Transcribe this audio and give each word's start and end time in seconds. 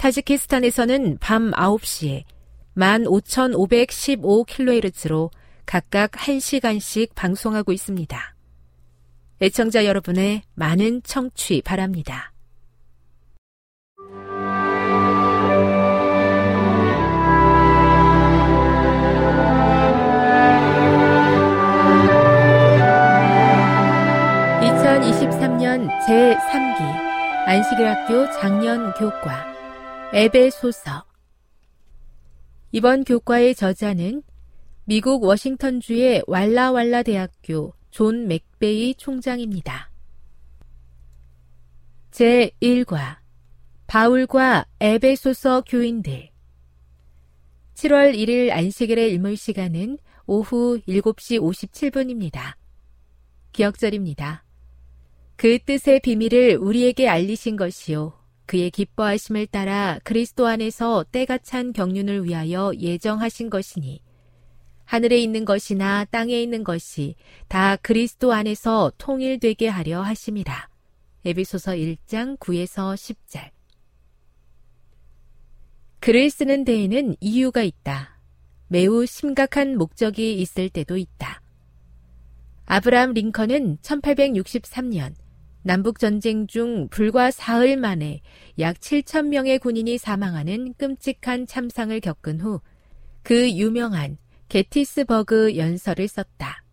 타지키스탄에서는 0.00 1.18
밤 1.20 1.50
9시에 1.50 2.24
15,515kHz로 2.74 5.30
각각 5.66 6.12
1시간씩 6.12 7.14
방송하고 7.14 7.72
있습니다. 7.72 8.34
애청자 9.42 9.84
여러분의 9.84 10.40
많은 10.54 11.02
청취 11.02 11.60
바랍니다. 11.60 12.32
(2023년) 24.62 25.90
제3기 26.06 26.80
안식일학교 27.46 28.30
장년 28.40 28.94
교과 28.94 29.49
에베소서 30.12 31.04
이번 32.72 33.04
교과의 33.04 33.54
저자는 33.54 34.24
미국 34.84 35.22
워싱턴주의 35.22 36.24
왈라왈라 36.26 37.04
대학교 37.04 37.74
존 37.90 38.26
맥베이 38.26 38.96
총장입니다. 38.96 39.92
제1과 42.10 43.18
바울과 43.86 44.66
에베소서 44.80 45.62
교인들 45.62 46.30
7월 47.74 48.12
1일 48.12 48.50
안식일의 48.50 49.12
일몰 49.12 49.36
시간은 49.36 49.96
오후 50.26 50.80
7시 50.88 51.40
57분입니다. 51.40 52.56
기억절입니다. 53.52 54.44
그 55.36 55.60
뜻의 55.60 56.00
비밀을 56.00 56.56
우리에게 56.56 57.08
알리신 57.08 57.54
것이요. 57.54 58.19
그의 58.50 58.72
기뻐하심을 58.72 59.46
따라 59.46 60.00
그리스도 60.02 60.48
안에서 60.48 61.04
때가 61.12 61.38
찬 61.38 61.72
경륜을 61.72 62.24
위하여 62.24 62.72
예정하신 62.76 63.48
것이니 63.48 64.02
하늘에 64.84 65.18
있는 65.18 65.44
것이나 65.44 66.04
땅에 66.06 66.42
있는 66.42 66.64
것이 66.64 67.14
다 67.46 67.76
그리스도 67.76 68.32
안에서 68.32 68.90
통일되게 68.98 69.68
하려 69.68 70.02
하심이라. 70.02 70.68
에비소서 71.26 71.74
1장 71.74 72.36
9에서 72.40 72.96
10절. 72.96 73.50
글을 76.00 76.28
쓰는 76.28 76.64
데에는 76.64 77.14
이유가 77.20 77.62
있다. 77.62 78.18
매우 78.66 79.06
심각한 79.06 79.78
목적이 79.78 80.40
있을 80.40 80.70
때도 80.70 80.96
있다. 80.96 81.40
아브라함 82.66 83.12
링컨은 83.12 83.78
1863년 83.82 85.19
남북전쟁 85.62 86.46
중 86.46 86.88
불과 86.88 87.30
사흘 87.30 87.76
만에 87.76 88.20
약 88.58 88.78
7천 88.78 89.26
명의 89.26 89.58
군인이 89.58 89.98
사망하는 89.98 90.74
끔찍한 90.78 91.46
참상을 91.46 91.98
겪은 92.00 92.40
후 92.40 92.60
그 93.22 93.52
유명한 93.52 94.16
게티스버그 94.48 95.56
연설을 95.56 96.08
썼다. 96.08 96.64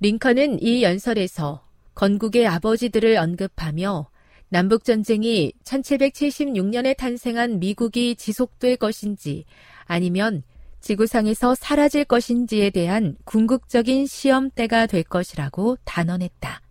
링컨은 0.00 0.62
이 0.62 0.82
연설에서 0.82 1.66
건국의 1.94 2.46
아버지들을 2.46 3.16
언급하며 3.16 4.08
남북전쟁이 4.48 5.52
1776년에 5.64 6.96
탄생한 6.96 7.58
미국이 7.58 8.14
지속될 8.16 8.76
것인지 8.76 9.44
아니면 9.84 10.42
지구상에서 10.80 11.54
사라질 11.54 12.04
것인지에 12.04 12.70
대한 12.70 13.16
궁극적인 13.24 14.06
시험대가 14.06 14.86
될 14.86 15.02
것이라고 15.02 15.76
단언했다. 15.84 16.63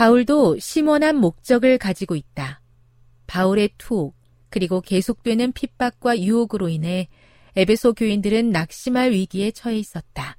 바울도 0.00 0.58
심원한 0.60 1.16
목적을 1.16 1.76
가지고 1.76 2.16
있다. 2.16 2.62
바울의 3.26 3.72
투옥, 3.76 4.16
그리고 4.48 4.80
계속되는 4.80 5.52
핍박과 5.52 6.20
유혹으로 6.20 6.70
인해 6.70 7.08
에베소 7.54 7.92
교인들은 7.92 8.48
낙심할 8.48 9.10
위기에 9.10 9.50
처해 9.50 9.76
있었다. 9.76 10.38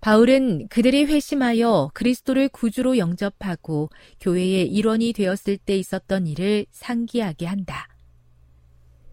바울은 0.00 0.68
그들이 0.68 1.04
회심하여 1.04 1.90
그리스도를 1.92 2.48
구주로 2.48 2.96
영접하고 2.96 3.90
교회의 4.20 4.68
일원이 4.68 5.12
되었을 5.12 5.58
때 5.58 5.76
있었던 5.76 6.26
일을 6.26 6.64
상기하게 6.70 7.44
한다. 7.44 7.86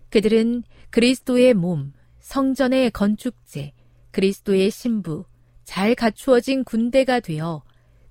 그들은 0.10 0.64
그리스도의 0.90 1.54
몸, 1.54 1.92
성전의 2.22 2.92
건축제, 2.92 3.74
그리스도의 4.12 4.72
신부, 4.72 5.26
잘 5.66 5.96
갖추어진 5.96 6.64
군대가 6.64 7.20
되어 7.20 7.62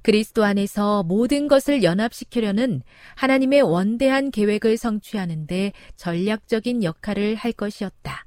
그리스도 0.02 0.44
안에서 0.44 1.04
모든 1.04 1.48
것을 1.48 1.82
연합시키려는 1.82 2.82
하나님의 3.14 3.62
원대한 3.62 4.30
계획을 4.30 4.76
성취하는데 4.76 5.72
전략적인 5.96 6.82
역할을 6.82 7.36
할 7.36 7.52
것이었다. 7.52 8.26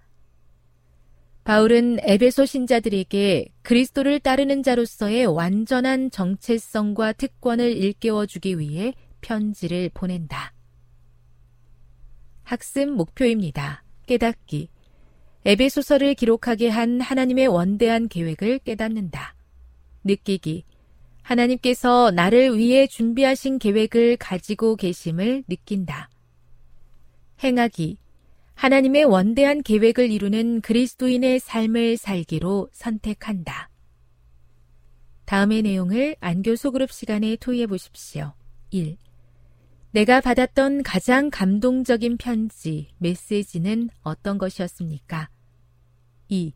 바울은 1.43 1.99
에베소 2.01 2.45
신자들에게 2.45 3.49
그리스도를 3.61 4.19
따르는 4.19 4.63
자로서의 4.63 5.27
완전한 5.27 6.09
정체성과 6.09 7.13
특권을 7.13 7.77
일깨워 7.77 8.25
주기 8.25 8.57
위해 8.57 8.95
편지를 9.21 9.91
보낸다. 9.93 10.53
학습 12.43 12.89
목표입니다. 12.89 13.83
깨닫기. 14.07 14.69
에베소서를 15.45 16.15
기록하게 16.15 16.69
한 16.69 16.99
하나님의 16.99 17.47
원대한 17.47 18.07
계획을 18.07 18.59
깨닫는다. 18.59 19.35
느끼기. 20.03 20.63
하나님께서 21.25 22.11
나를 22.11 22.55
위해 22.57 22.85
준비하신 22.85 23.57
계획을 23.57 24.17
가지고 24.17 24.75
계심을 24.75 25.43
느낀다. 25.47 26.09
행하기. 27.43 27.97
하나님의 28.53 29.05
원대한 29.05 29.63
계획을 29.63 30.11
이루는 30.11 30.61
그리스도인의 30.61 31.39
삶을 31.39 31.97
살기로 31.97 32.69
선택한다. 32.71 33.69
다음의 35.25 35.63
내용을 35.63 36.15
안교 36.19 36.55
소 36.55 36.71
그룹 36.71 36.91
시간에 36.91 37.35
토의해 37.37 37.65
보십시오. 37.65 38.33
1. 38.69 38.95
내가 39.91 40.21
받았던 40.21 40.83
가장 40.83 41.31
감동적인 41.31 42.17
편지, 42.17 42.93
메시지는 42.99 43.89
어떤 44.03 44.37
것이었습니까? 44.37 45.29
2. 46.29 46.53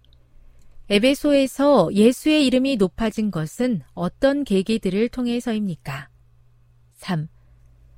에베소에서 0.92 1.94
예수의 1.94 2.48
이름이 2.48 2.78
높아진 2.78 3.30
것은 3.30 3.82
어떤 3.94 4.44
계기들을 4.44 5.10
통해서입니까? 5.10 6.10
3. 6.96 7.28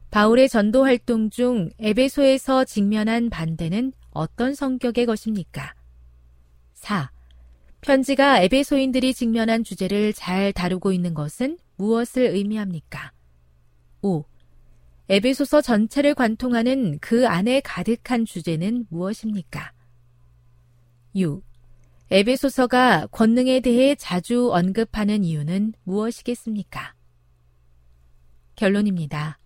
바울의 0.10 0.50
전도 0.50 0.84
활동 0.84 1.30
중 1.30 1.70
에베소에서 1.80 2.66
직면한 2.66 3.30
반대는 3.30 3.94
어떤 4.10 4.54
성격의 4.54 5.06
것입니까? 5.06 5.74
4. 6.74 7.10
편지가 7.80 8.42
에베소인들이 8.42 9.14
직면한 9.14 9.64
주제를 9.64 10.12
잘 10.12 10.52
다루고 10.52 10.92
있는 10.92 11.14
것은 11.14 11.58
무엇을 11.78 12.24
의미합니까? 12.24 13.14
5. 14.02 14.26
에베소서 15.08 15.62
전체를 15.62 16.14
관통하는 16.14 17.00
그 17.00 17.26
안에 17.26 17.62
가득한 17.62 18.26
주제는 18.26 18.88
무엇입니까? 18.90 19.72
6. 21.16 21.51
에베소서가 22.14 23.08
권능에 23.08 23.62
대해 23.62 23.96
자주 23.96 24.52
언급하는 24.52 25.24
이유는 25.24 25.72
무엇이겠습니까? 25.86 26.94
결론입니다. 28.58 29.40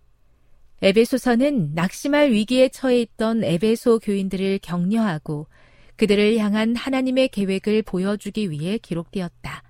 에베소서는 0.82 1.74
낙심할 1.74 2.32
위기에 2.32 2.68
처해 2.70 3.02
있던 3.02 3.44
에베소 3.44 4.00
교인들을 4.00 4.58
격려하고 4.58 5.46
그들을 5.94 6.38
향한 6.38 6.74
하나님의 6.74 7.28
계획을 7.28 7.82
보여주기 7.82 8.50
위해 8.50 8.78
기록되었다. 8.78 9.62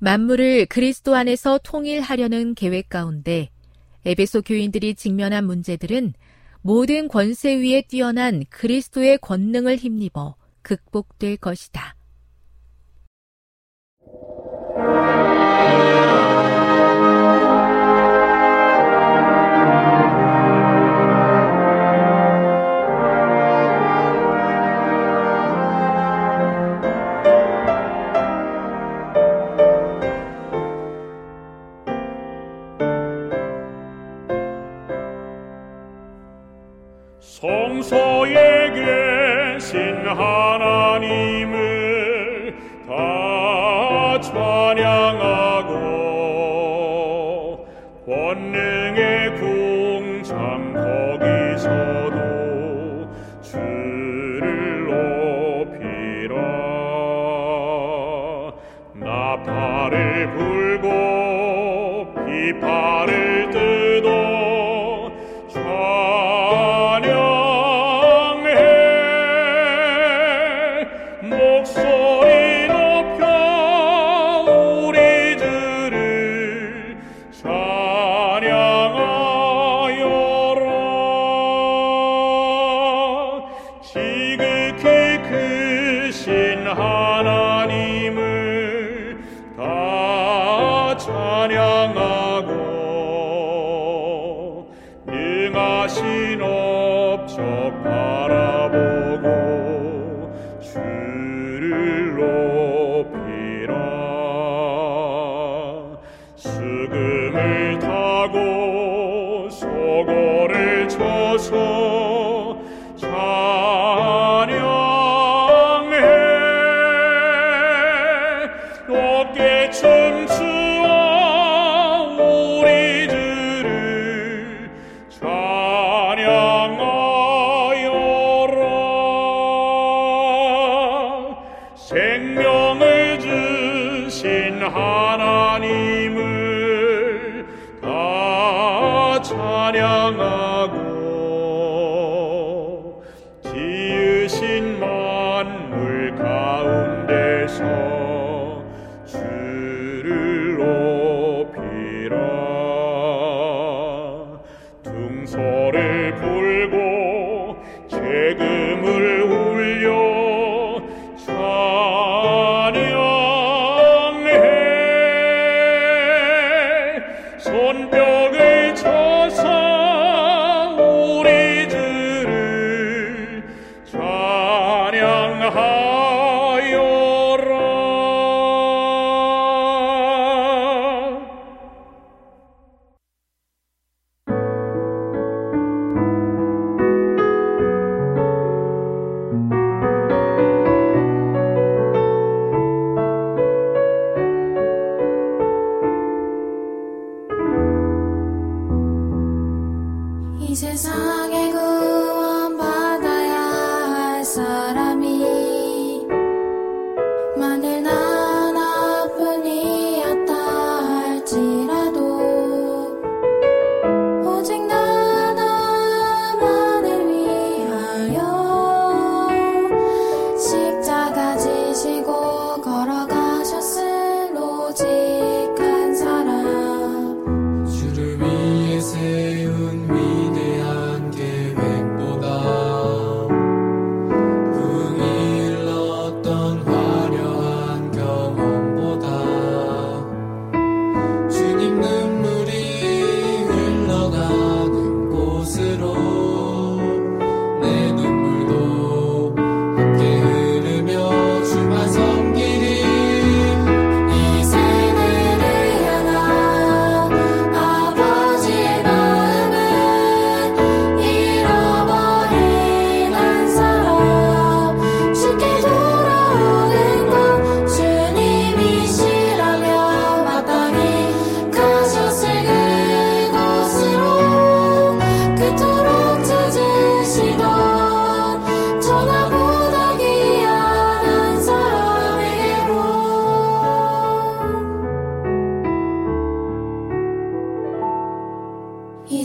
만물을 0.00 0.66
그리스도 0.66 1.14
안에서 1.14 1.58
통일하려는 1.64 2.54
계획 2.54 2.90
가운데 2.90 3.48
에베소 4.04 4.42
교인들이 4.42 4.94
직면한 4.94 5.46
문제들은 5.46 6.12
모든 6.60 7.08
권세 7.08 7.54
위에 7.54 7.80
뛰어난 7.88 8.44
그리스도의 8.50 9.16
권능을 9.22 9.76
힘입어 9.76 10.36
극복될 10.60 11.38
것이다. 11.38 11.96
성소에 37.40 38.72
계신 38.72 40.06
하 40.06 40.59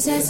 이세 0.05 0.21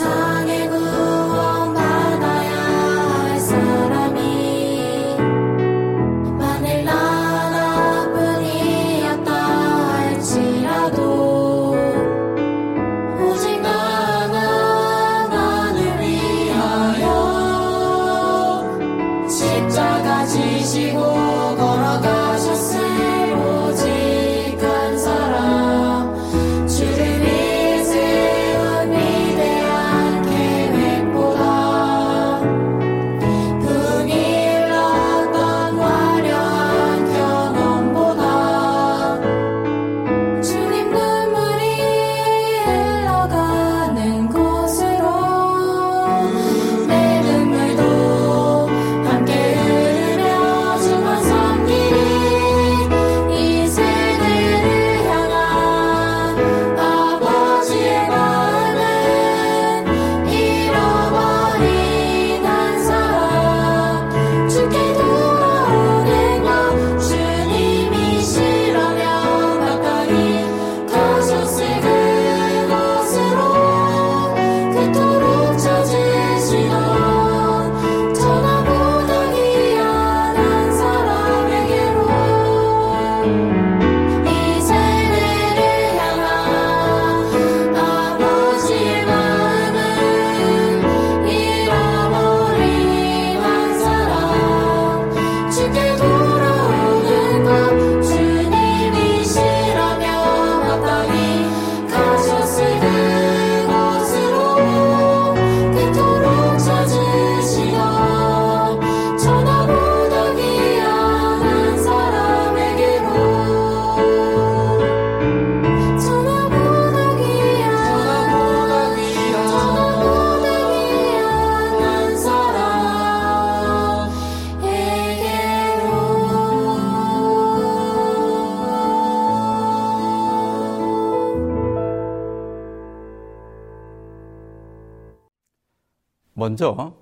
먼저 136.56 136.94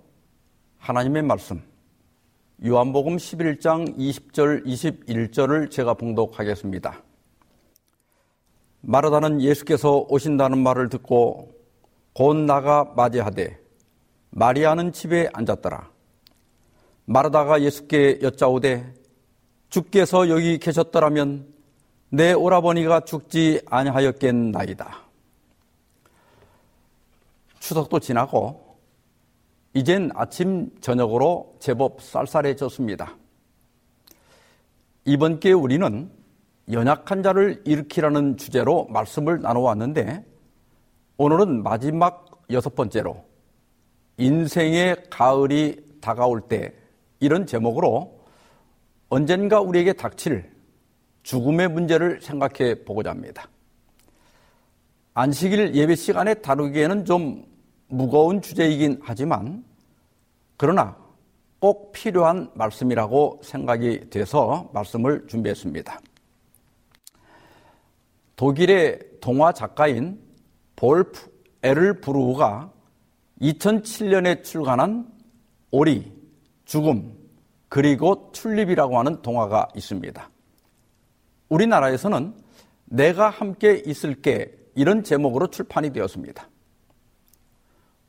하나님의 0.79 1.21
말씀 1.21 1.61
요한복음 2.65 3.17
11장 3.17 3.95
20절 3.99 4.65
21절을 4.65 5.69
제가 5.69 5.93
봉독하겠습니다. 5.93 7.03
마르다는 8.81 9.41
예수께서 9.41 10.07
오신다는 10.09 10.57
말을 10.57 10.89
듣고 10.89 11.53
곧 12.13 12.35
나가 12.35 12.91
맞이하되 12.95 13.59
마리아는 14.31 14.91
집에 14.91 15.29
앉았더라. 15.31 15.87
마르다가 17.05 17.61
예수께 17.61 18.21
여짜오되 18.23 18.91
주께서 19.69 20.29
여기 20.29 20.57
계셨더라면 20.57 21.53
내 22.09 22.33
오라버니가 22.33 23.01
죽지 23.01 23.61
아니하였겠나이다. 23.67 24.97
추석도 27.59 27.99
지나고 27.99 28.62
이젠 29.75 30.11
아침 30.13 30.69
저녁으로 30.81 31.55
제법 31.59 31.99
쌀쌀해졌습니다. 32.01 33.17
이번 35.05 35.39
기회에 35.39 35.53
우리는 35.53 36.11
연약한 36.71 37.23
자를 37.23 37.61
일으키라는 37.65 38.37
주제로 38.37 38.85
말씀을 38.85 39.41
나눠왔는데 39.41 40.23
오늘은 41.17 41.63
마지막 41.63 42.45
여섯 42.51 42.75
번째로 42.75 43.25
인생의 44.17 45.05
가을이 45.09 45.83
다가올 46.01 46.41
때 46.41 46.73
이런 47.19 47.47
제목으로 47.47 48.19
언젠가 49.09 49.59
우리에게 49.59 49.93
닥칠 49.93 50.51
죽음의 51.23 51.69
문제를 51.69 52.21
생각해 52.21 52.83
보고자 52.83 53.09
합니다. 53.09 53.49
안식일 55.15 55.75
예배 55.75 55.95
시간에 55.95 56.35
다루기에는 56.35 57.05
좀 57.05 57.52
무거운 57.93 58.41
주제이긴 58.41 58.99
하지만 59.03 59.63
그러나 60.57 60.97
꼭 61.59 61.91
필요한 61.91 62.49
말씀이라고 62.55 63.41
생각이 63.43 64.09
돼서 64.09 64.69
말씀을 64.73 65.27
준비했습니다. 65.27 65.99
독일의 68.35 68.99
동화 69.21 69.53
작가인 69.53 70.19
볼프 70.75 71.31
에를 71.61 72.01
브루가 72.01 72.71
2007년에 73.39 74.43
출간한 74.43 75.07
오리, 75.69 76.11
죽음, 76.65 77.15
그리고 77.69 78.31
튤립이라고 78.33 78.97
하는 78.97 79.21
동화가 79.21 79.67
있습니다. 79.75 80.29
우리나라에서는 81.47 82.33
내가 82.85 83.29
함께 83.29 83.83
있을게 83.85 84.51
이런 84.75 85.03
제목으로 85.03 85.47
출판이 85.47 85.93
되었습니다. 85.93 86.49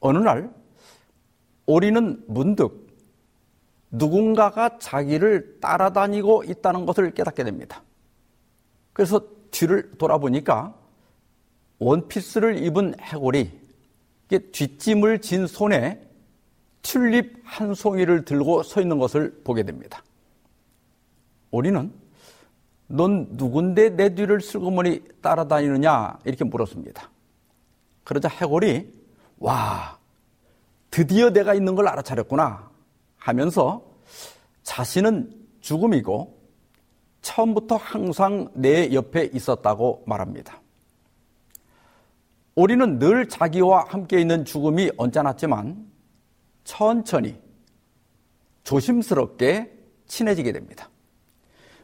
어느 0.04 0.18
날 0.18 0.52
오리는 1.64 2.22
문득 2.28 2.94
누군가가 3.90 4.78
자기를 4.78 5.60
따라다니고 5.60 6.44
있다는 6.44 6.84
것을 6.84 7.12
깨닫게 7.12 7.42
됩니다. 7.42 7.82
그래서 8.92 9.22
뒤를 9.50 9.92
돌아보니까 9.96 10.74
원피스를 11.78 12.62
입은 12.64 12.96
해골이 13.00 13.50
뒷짐을 14.28 15.20
진 15.22 15.46
손에 15.46 16.06
튤립 16.82 17.40
한 17.42 17.72
송이를 17.72 18.26
들고 18.26 18.62
서 18.62 18.82
있는 18.82 18.98
것을 18.98 19.40
보게 19.42 19.62
됩니다. 19.62 20.04
오리는 21.50 21.90
넌 22.88 23.28
누군데 23.30 23.96
내 23.96 24.14
뒤를 24.14 24.42
슬그머니 24.42 25.02
따라다니느냐 25.22 26.18
이렇게 26.26 26.44
물었습니다. 26.44 27.08
그러자 28.02 28.28
해골이 28.28 29.03
와 29.38 29.98
드디어 30.90 31.30
내가 31.30 31.54
있는 31.54 31.74
걸 31.74 31.88
알아차렸구나 31.88 32.70
하면서 33.16 33.82
자신은 34.62 35.32
죽음이고 35.60 36.38
처음부터 37.22 37.76
항상 37.76 38.48
내 38.54 38.92
옆에 38.92 39.30
있었다고 39.32 40.04
말합니다. 40.06 40.60
우리는 42.54 42.98
늘 42.98 43.28
자기와 43.28 43.86
함께 43.88 44.20
있는 44.20 44.44
죽음이 44.44 44.90
언짢았지만 44.96 45.90
천천히 46.62 47.36
조심스럽게 48.62 49.72
친해지게 50.06 50.52
됩니다. 50.52 50.88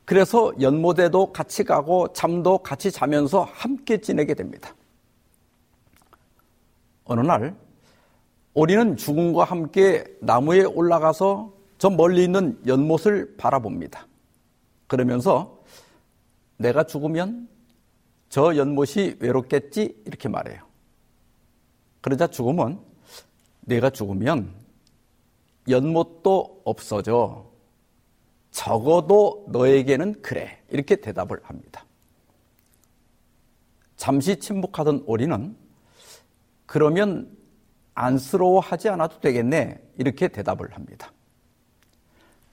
그래서 0.05 0.53
연못에도 0.61 1.33
같이 1.33 1.65
가고 1.65 2.13
잠도 2.13 2.59
같이 2.59 2.91
자면서 2.91 3.45
함께 3.53 4.01
지내게 4.01 4.35
됩니다. 4.35 4.75
어느 7.11 7.23
날 7.23 7.57
우리는 8.55 8.97
죽음과 8.97 9.43
함께 9.43 10.05
나무에 10.21 10.63
올라가서 10.63 11.53
저 11.77 11.91
멀리 11.91 12.23
있는 12.23 12.61
연못을 12.69 13.37
바라봅니다. 13.37 14.07
그러면서 14.87 15.61
내가 16.57 16.85
죽으면 16.85 17.49
저 18.29 18.55
연못이 18.57 19.17
외롭겠지 19.19 20.03
이렇게 20.07 20.29
말해요. 20.29 20.63
그러자 22.01 22.29
죽음은 22.29 22.79
내가 23.63 23.91
죽으면 23.91 24.55
연못도 25.69 26.63
없어져. 26.65 27.51
적어도 28.53 29.47
너에게는 29.49 30.23
그래. 30.23 30.63
이렇게 30.71 30.95
대답을 30.95 31.41
합니다. 31.43 31.85
잠시 33.97 34.37
침묵하던 34.37 35.03
오리는 35.07 35.57
그러면 36.71 37.29
안쓰러워하지 37.95 38.91
않아도 38.91 39.19
되겠네. 39.19 39.83
이렇게 39.99 40.29
대답을 40.29 40.73
합니다. 40.77 41.13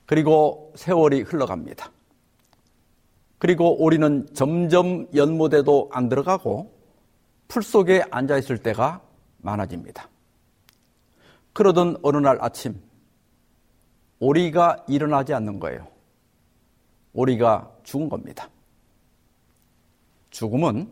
그리고 0.08 0.74
세월이 0.76 1.22
흘러갑니다. 1.22 1.92
그리고 3.38 3.80
오리는 3.80 4.26
점점 4.34 5.06
연못에도 5.14 5.92
안 5.94 6.10
들어가고 6.10 6.76
풀 7.48 7.62
속에 7.62 8.06
앉아 8.10 8.40
있을 8.40 8.58
때가 8.58 9.04
많아집니다. 9.38 10.10
그러던 11.54 11.98
어느 12.02 12.18
날 12.18 12.40
아침, 12.42 12.82
오리가 14.20 14.84
일어나지 14.88 15.36
않는 15.36 15.60
거예요. 15.60 15.88
오리가 17.14 17.72
죽은 17.84 18.10
겁니다. 18.10 18.50
죽음은 20.32 20.92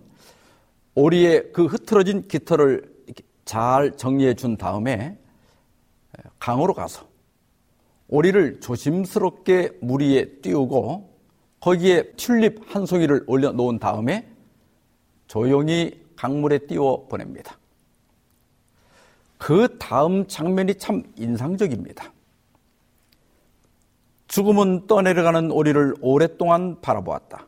오리의 0.93 1.53
그 1.53 1.65
흐트러진 1.65 2.27
깃털을 2.27 2.93
잘 3.45 3.95
정리해 3.95 4.33
준 4.33 4.57
다음에 4.57 5.17
강으로 6.39 6.73
가서 6.73 7.07
오리를 8.07 8.59
조심스럽게 8.59 9.77
물 9.81 10.01
위에 10.01 10.25
띄우고 10.41 11.15
거기에 11.59 12.11
튤립 12.17 12.61
한 12.67 12.85
송이를 12.85 13.23
올려 13.27 13.51
놓은 13.51 13.79
다음에 13.79 14.27
조용히 15.27 16.03
강물에 16.15 16.59
띄워 16.59 17.07
보냅니다. 17.07 17.57
그 19.37 19.77
다음 19.79 20.27
장면이 20.27 20.75
참 20.75 21.03
인상적입니다. 21.15 22.11
죽음은 24.27 24.87
떠내려가는 24.87 25.51
오리를 25.51 25.95
오랫동안 26.01 26.79
바라보았다. 26.81 27.47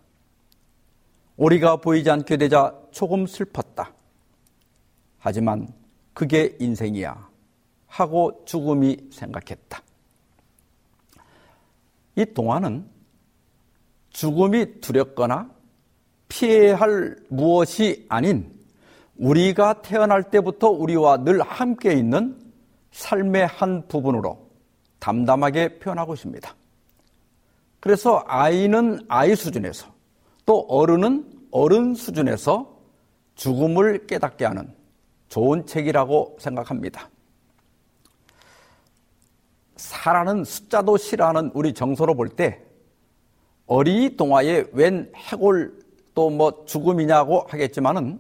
오리가 1.38 1.78
보이지 1.78 2.10
않게 2.10 2.38
되자 2.38 2.76
조금 2.92 3.28
슬펐다. 3.28 3.94
하지만 5.20 5.68
그게 6.18 6.58
인생이야. 6.60 7.30
하고 7.86 8.42
죽음이 8.46 8.98
생각했다. 9.12 9.84
이 12.16 12.26
동화는 12.34 12.90
죽음이 14.10 14.82
두렵거나 14.82 15.48
피해야 16.28 16.76
할 16.76 17.18
무엇이 17.30 18.08
아닌 18.10 18.52
우리가 19.18 19.84
태어날 19.84 20.32
때부터 20.32 20.72
우리와 20.72 21.24
늘 21.24 21.40
함께 21.44 21.94
있는 21.94 22.36
삶의 22.94 23.46
한 23.46 23.88
부분으로 23.88 24.50
담담하게 24.98 25.78
표현하고 25.78 26.16
있습니다. 26.16 26.56
그래서 27.80 28.24
아이는 28.26 29.06
아이 29.08 29.36
수준에서 29.36 29.94
또 30.48 30.66
어른은 30.68 31.32
어른 31.52 31.94
수준에서 31.94 32.76
죽음을 33.36 34.08
깨닫게 34.08 34.46
하는 34.46 34.77
좋은 35.30 35.66
책이라고 35.66 36.38
생각합니다. 36.40 37.10
사라는 39.76 40.44
숫자도 40.44 40.98
싫어하는 40.98 41.52
우리 41.54 41.74
정서로 41.74 42.16
볼 42.16 42.30
때 42.30 42.62
어린이 43.68 44.16
동화에 44.16 44.66
웬 44.72 45.12
해골 45.16 45.86
또 46.16 46.30
뭐 46.32 46.66
죽음이냐고 46.66 47.46
하겠지만은 47.48 48.20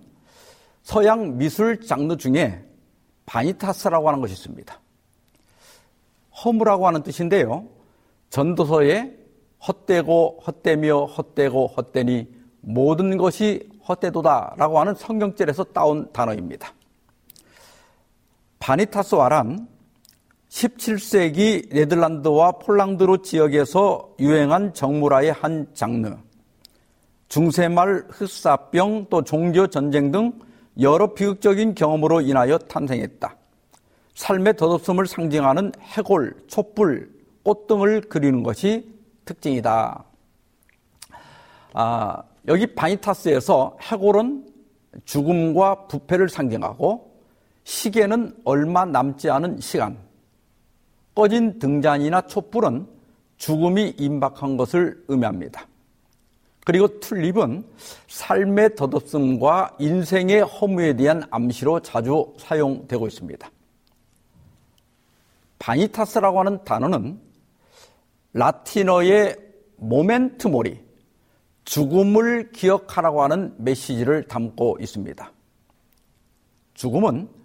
서양 0.83 1.37
미술 1.37 1.81
장르 1.81 2.15
중에 2.15 2.63
바니타스라고 3.25 4.07
하는 4.07 4.21
것이 4.21 4.33
있습니다. 4.33 4.79
허무라고 6.45 6.85
하는 6.85 7.01
뜻인데요. 7.01 7.67
전도서에 8.29 9.17
헛되고 9.67 10.41
헛되며 10.45 11.05
헛되고 11.05 11.67
헛되니 11.67 12.27
모든 12.61 13.17
것이 13.17 13.67
헛되도다라고 13.87 14.79
하는 14.79 14.93
성경절에서 14.93 15.63
따온 15.65 16.11
단어입니다. 16.13 16.73
바니타스 18.59 19.15
와란 19.15 19.67
17세기 20.49 21.73
네덜란드와 21.73 22.53
폴랑드로 22.53 23.21
지역에서 23.21 24.15
유행한 24.19 24.73
정물화의 24.73 25.31
한 25.31 25.67
장르. 25.73 26.15
중세 27.27 27.67
말 27.67 28.05
흑사병 28.09 29.07
또 29.09 29.23
종교 29.23 29.67
전쟁 29.67 30.11
등 30.11 30.31
여러 30.79 31.13
비극적인 31.13 31.75
경험으로 31.75 32.21
인하여 32.21 32.57
탄생했다. 32.57 33.35
삶의 34.15 34.55
덧없음을 34.55 35.05
상징하는 35.05 35.73
해골, 35.79 36.45
촛불, 36.47 37.11
꽃 37.43 37.67
등을 37.67 38.01
그리는 38.01 38.41
것이 38.43 38.91
특징이다. 39.25 40.03
아, 41.73 42.23
여기 42.47 42.73
바니타스에서 42.73 43.77
해골은 43.81 44.47
죽음과 45.05 45.87
부패를 45.87 46.29
상징하고 46.29 47.06
시계는 47.67 48.33
얼마 48.45 48.85
남지 48.85 49.29
않은 49.29 49.59
시간, 49.59 49.97
꺼진 51.13 51.59
등잔이나 51.59 52.21
촛불은 52.21 52.87
죽음이 53.35 53.93
임박한 53.97 54.55
것을 54.55 55.03
의미합니다. 55.09 55.67
그리고 56.63 56.87
튤립은 57.01 57.65
삶의 58.07 58.75
덧없음과 58.77 59.75
인생의 59.79 60.43
허무에 60.43 60.95
대한 60.95 61.23
암시로 61.29 61.81
자주 61.81 62.33
사용되고 62.37 63.05
있습니다. 63.05 63.51
바니타스라고 65.59 66.39
하는 66.39 66.63
단어는 66.63 67.19
라틴어의 68.31 69.35
모멘트 69.75 70.47
모리, 70.47 70.79
죽음을 71.65 72.53
기억하라고 72.53 73.23
하는 73.23 73.53
메시지를 73.57 74.23
담고 74.23 74.77
있습니다. 74.79 75.31
죽음은 76.73 77.36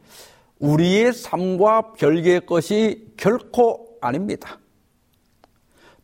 우리의 0.62 1.12
삶과 1.12 1.92
별개의 1.94 2.46
것이 2.46 3.12
결코 3.16 3.98
아닙니다. 4.00 4.58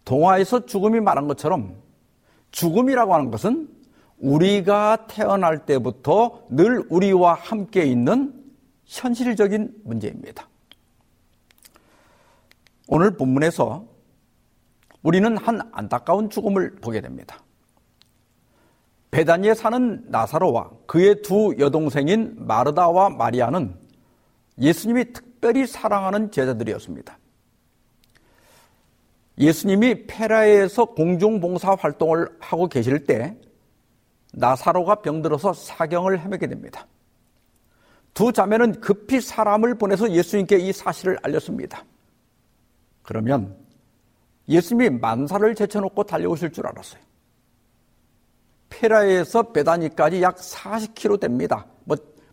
동화에서 0.04 0.66
죽음이 0.66 1.00
말한 1.00 1.28
것처럼 1.28 1.76
죽음이라고 2.50 3.14
하는 3.14 3.30
것은 3.30 3.68
우리가 4.18 5.06
태어날 5.06 5.64
때부터 5.64 6.46
늘 6.50 6.84
우리와 6.90 7.34
함께 7.34 7.84
있는 7.84 8.34
현실적인 8.84 9.72
문제입니다. 9.84 10.48
오늘 12.88 13.16
본문에서 13.16 13.84
우리는 15.04 15.36
한 15.36 15.60
안타까운 15.70 16.30
죽음을 16.30 16.76
보게 16.76 17.00
됩니다. 17.00 17.44
베다니에 19.12 19.54
사는 19.54 20.04
나사로와 20.08 20.70
그의 20.86 21.22
두 21.22 21.54
여동생인 21.60 22.34
마르다와 22.38 23.10
마리아는 23.10 23.87
예수님이 24.60 25.12
특별히 25.12 25.66
사랑하는 25.66 26.30
제자들이었습니다. 26.30 27.18
예수님이 29.38 30.06
페라에서 30.06 30.84
공중봉사 30.86 31.76
활동을 31.78 32.28
하고 32.40 32.68
계실 32.68 33.04
때 33.04 33.36
나사로가 34.32 34.96
병들어서 34.96 35.52
사경을 35.52 36.20
헤매게 36.20 36.48
됩니다. 36.48 36.86
두 38.14 38.32
자매는 38.32 38.80
급히 38.80 39.20
사람을 39.20 39.76
보내서 39.76 40.10
예수님께 40.10 40.58
이 40.58 40.72
사실을 40.72 41.18
알렸습니다. 41.22 41.84
그러면 43.02 43.56
예수님이 44.48 44.98
만사를 44.98 45.54
제쳐놓고 45.54 46.02
달려오실 46.04 46.50
줄 46.52 46.66
알았어요. 46.66 47.00
페라에서 48.70 49.52
베다니까지 49.52 50.20
약 50.22 50.36
40km 50.36 51.20
됩니다. 51.20 51.66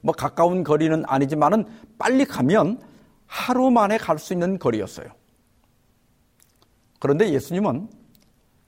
뭐, 0.06 0.14
뭐 0.14 0.14
가까운 0.14 0.64
거리는 0.64 1.04
아니지만은 1.08 1.66
빨리 1.98 2.26
가면 2.26 2.80
하루 3.26 3.72
만에 3.72 3.98
갈 3.98 4.20
수 4.20 4.34
있는 4.34 4.60
거리였어요. 4.60 5.08
그런데 7.00 7.32
예수님은 7.34 7.90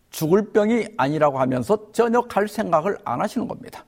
죽을 0.09 0.51
병이 0.51 0.87
아니라고 0.97 1.39
하면서 1.39 1.91
전혀 1.91 2.21
갈 2.21 2.47
생각을 2.47 2.97
안 3.05 3.21
하시는 3.21 3.47
겁니다. 3.47 3.85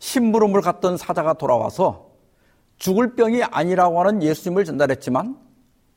심부름을 0.00 0.60
갔던 0.60 0.98
사자가 0.98 1.34
돌아와서 1.34 2.10
죽을 2.76 3.14
병이 3.14 3.42
아니라고 3.44 4.00
하는 4.00 4.22
예수님을 4.22 4.64
전달했지만 4.64 5.38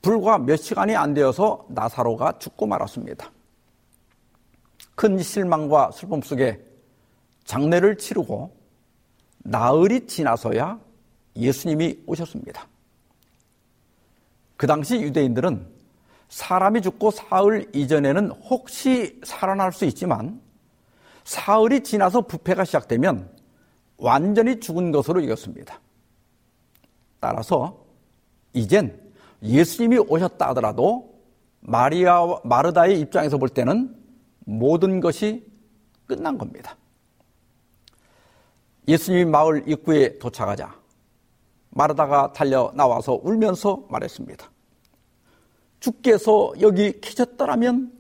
불과 0.02 0.38
몇 0.38 0.56
시간이 0.56 0.96
안 0.96 1.14
되어서 1.14 1.66
나사로가 1.70 2.38
죽고 2.38 2.68
말았습니다. 2.68 3.32
큰 4.94 5.20
실망과 5.20 5.92
슬픔 5.92 6.22
속에 6.22 6.64
장례를 7.44 7.98
치르고 7.98 8.65
나흘이 9.46 10.08
지나서야 10.08 10.80
예수님이 11.36 12.00
오셨습니다. 12.08 12.68
그 14.58 14.66
당시 14.66 15.00
유대인들은 15.02 15.68
사람이 16.30 16.82
죽고 16.82 17.12
사흘 17.12 17.70
이전에는 17.76 18.32
혹시 18.32 19.20
살아날 19.24 19.72
수 19.72 19.86
있지만 19.86 20.42
사흘이 21.26 21.84
지나서 21.84 22.22
부패가 22.22 22.66
시작되면 22.66 23.30
완전히 23.98 24.60
죽은 24.60 24.92
것으로 24.92 25.22
이겼습니다. 25.22 25.80
따라서 27.20 27.86
이젠 28.54 29.00
예수님이 29.44 30.00
오셨다 30.00 30.50
하더라도 30.50 31.14
마리아 31.60 32.26
마르다의 32.44 33.00
입장에서 33.00 33.38
볼 33.38 33.50
때는 33.50 33.96
모든 34.40 35.00
것이 35.02 35.46
끝난 36.08 36.38
겁니다. 36.38 36.78
예수님이 38.88 39.26
마을 39.26 39.64
입구에 39.68 40.18
도착하자 40.20 40.76
마르다가 41.70 42.32
달려 42.32 42.72
나와서 42.76 43.20
울면서 43.22 43.86
말했습니다. 43.90 44.50
주께서 45.80 46.54
여기 46.62 47.00
계셨더라면 47.02 47.92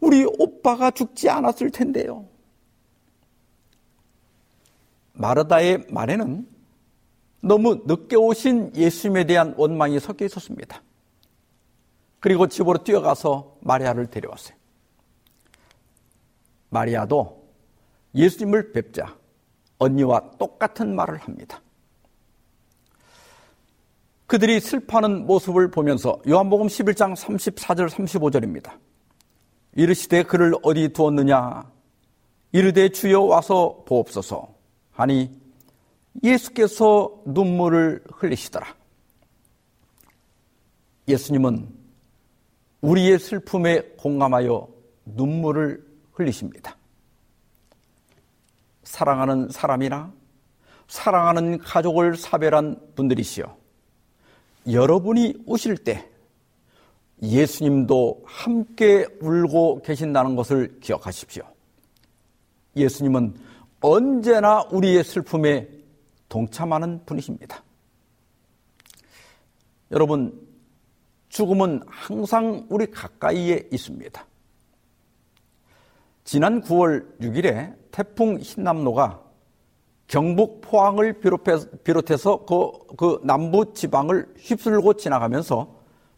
우리 0.00 0.24
오빠가 0.24 0.90
죽지 0.90 1.30
않았을 1.30 1.70
텐데요. 1.70 2.26
마르다의 5.12 5.86
말에는 5.90 6.48
너무 7.40 7.82
늦게 7.86 8.16
오신 8.16 8.74
예수님에 8.74 9.24
대한 9.24 9.54
원망이 9.56 10.00
섞여 10.00 10.24
있었습니다. 10.24 10.82
그리고 12.18 12.46
집으로 12.48 12.82
뛰어가서 12.82 13.58
마리아를 13.60 14.08
데려왔어요. 14.08 14.56
마리아도 16.70 17.48
예수님을 18.14 18.72
뵙자 18.72 19.16
언니와 19.82 20.30
똑같은 20.38 20.94
말을 20.94 21.18
합니다. 21.18 21.60
그들이 24.26 24.60
슬퍼하는 24.60 25.26
모습을 25.26 25.70
보면서 25.70 26.20
요한복음 26.26 26.68
11장 26.68 27.14
34절 27.14 27.88
35절입니다. 27.90 28.78
이르시되 29.74 30.22
그를 30.22 30.54
어디 30.62 30.88
두었느냐 30.90 31.70
이르되 32.52 32.90
주여 32.90 33.22
와서 33.22 33.82
보옵소서 33.86 34.48
하니 34.92 35.30
예수께서 36.22 37.22
눈물을 37.26 38.04
흘리시더라. 38.10 38.74
예수님은 41.08 41.68
우리의 42.82 43.18
슬픔에 43.18 43.82
공감하여 43.98 44.68
눈물을 45.04 45.84
흘리십니다. 46.12 46.76
사랑하는 48.92 49.48
사람이나 49.48 50.12
사랑하는 50.86 51.56
가족을 51.56 52.14
사별한 52.14 52.92
분들이시여. 52.94 53.56
여러분이 54.70 55.44
우실 55.46 55.78
때 55.78 56.10
예수님도 57.22 58.22
함께 58.26 59.06
울고 59.22 59.80
계신다는 59.80 60.36
것을 60.36 60.78
기억하십시오. 60.80 61.42
예수님은 62.76 63.34
언제나 63.80 64.60
우리의 64.70 65.02
슬픔에 65.04 65.70
동참하는 66.28 67.06
분이십니다. 67.06 67.62
여러분, 69.90 70.38
죽음은 71.30 71.80
항상 71.86 72.66
우리 72.68 72.90
가까이에 72.90 73.70
있습니다. 73.72 74.26
지난 76.24 76.62
9월 76.62 77.18
6일에 77.20 77.74
태풍 77.90 78.38
흰남노가 78.38 79.20
경북 80.06 80.60
포항을 80.60 81.20
비롯해서 81.84 82.44
그, 82.44 82.94
그 82.96 83.20
남부 83.24 83.72
지방을 83.72 84.34
휩쓸고 84.36 84.94
지나가면서 84.94 85.74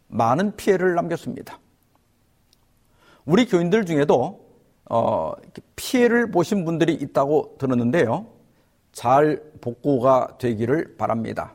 많은 0.07 0.55
피해를 0.55 0.95
남겼습니다. 0.95 1.59
우리 3.25 3.45
교인들 3.45 3.85
중에도 3.85 4.45
어, 4.89 5.33
피해를 5.75 6.29
보신 6.29 6.63
분들이 6.65 6.93
있다고 6.93 7.55
들었는데요. 7.57 8.27
잘 8.91 9.41
복구가 9.61 10.37
되기를 10.37 10.95
바랍니다. 10.97 11.53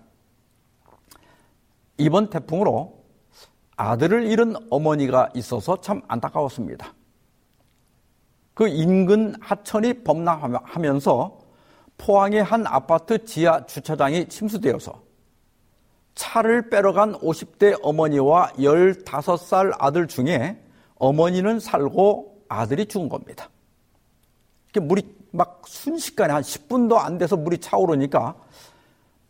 이번 1.97 2.31
태풍으로 2.31 3.01
아들을 3.77 4.27
잃은 4.27 4.57
어머니가 4.71 5.31
있어서 5.35 5.81
참 5.81 6.03
안타까웠습니다. 6.09 6.93
그 8.61 8.69
인근 8.69 9.35
하천이 9.41 10.05
범람하면서 10.05 11.39
포항의 11.97 12.45
한 12.45 12.67
아파트 12.67 13.25
지하 13.25 13.65
주차장이 13.65 14.29
침수되어서 14.29 15.03
차를 16.15 16.69
빼러 16.69 16.93
간 16.93 17.15
50대 17.15 17.79
어머니와 17.83 18.53
15살 18.59 19.75
아들 19.79 20.07
중에 20.07 20.63
어머니는 20.97 21.59
살고 21.59 22.45
아들이 22.51 22.85
죽은 22.85 23.09
겁니다. 23.09 23.49
물이 24.79 25.11
막 25.31 25.63
순식간에 25.67 26.31
한 26.31 26.43
10분도 26.43 26.99
안 26.99 27.17
돼서 27.17 27.39
물이 27.39 27.61
차오르니까 27.61 28.35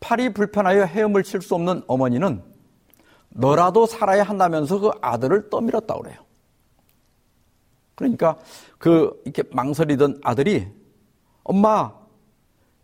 팔이 0.01 0.35
불편하여 0.35 0.87
헤엄을 0.87 1.23
칠 1.23 1.41
수 1.41 1.55
없는 1.55 1.85
어머니는 1.87 2.43
너라도 3.29 3.87
살아야 3.87 4.25
한다면서 4.25 4.81
그 4.81 4.91
아들을 5.01 5.51
떠밀었다 5.51 5.95
그래요. 5.95 6.30
그러니까 8.01 8.39
그 8.79 9.21
이렇게 9.27 9.43
망설이던 9.53 10.21
아들이 10.25 10.67
엄마 11.45 11.93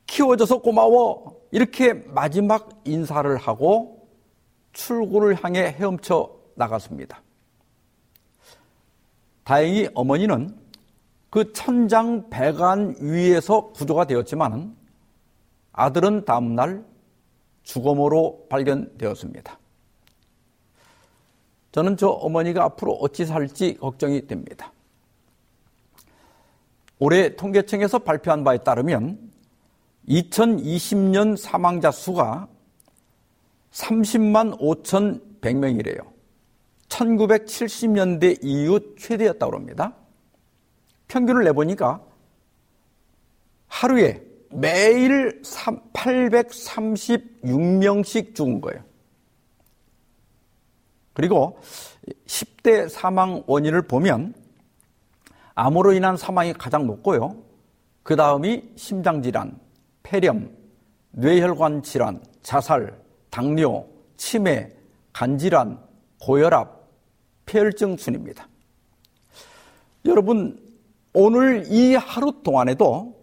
키워줘서 0.07 0.59
고마워 0.59 1.41
이렇게 1.53 1.95
마지막 1.95 2.69
인사를 2.85 3.35
하고 3.39 4.07
출구를 4.75 5.43
향해 5.43 5.75
헤엄쳐 5.79 6.31
나갔습니다. 6.55 7.23
다행히 9.43 9.89
어머니는 9.95 10.55
그 11.31 11.51
천장 11.55 12.29
배관 12.29 12.97
위에서 13.01 13.69
구조가 13.73 14.05
되었지만 14.05 14.77
아들은 15.73 16.27
다음날 16.27 16.85
죽음으로 17.63 18.47
발견되었습니다. 18.51 19.59
저는 21.73 21.97
저 21.97 22.09
어머니가 22.09 22.65
앞으로 22.65 22.93
어찌 22.97 23.25
살지 23.25 23.79
걱정이 23.79 24.27
됩니다. 24.27 24.73
올해 26.99 27.37
통계청에서 27.37 28.01
발표한 28.01 28.45
바에 28.45 28.59
따르면 28.59 29.19
2020년 30.09 31.37
사망자 31.37 31.91
수가 31.91 32.49
30만 33.73 34.61
5,100명이래요. 34.61 36.07
1970년대 36.89 38.39
이후 38.43 38.95
최대였다고 38.97 39.55
합니다. 39.55 39.95
평균을 41.09 41.45
내보니까 41.45 42.01
하루에 43.67 44.23
매일 44.51 45.43
836명씩 45.43 48.35
죽은 48.35 48.63
거예요. 48.63 48.83
그리고 51.13 51.59
10대 52.27 52.89
사망 52.89 53.43
원인을 53.47 53.83
보면 53.83 54.33
암으로 55.57 55.95
인한 55.95 56.17
사망이 56.17 56.53
가장 56.53 56.87
높고요. 56.87 57.35
그 58.03 58.15
다음이 58.15 58.63
심장질환, 58.77 59.59
폐렴, 60.03 60.55
뇌혈관 61.11 61.83
질환, 61.83 62.23
자살, 62.43 62.97
당뇨, 63.31 63.87
치매, 64.17 64.71
간질환, 65.13 65.83
고혈압, 66.21 66.87
폐혈증 67.47 67.97
순입니다. 67.97 68.47
여러분 70.05 70.61
오늘 71.15 71.65
이 71.73 71.95
하루 71.95 72.43
동안에도 72.43 73.17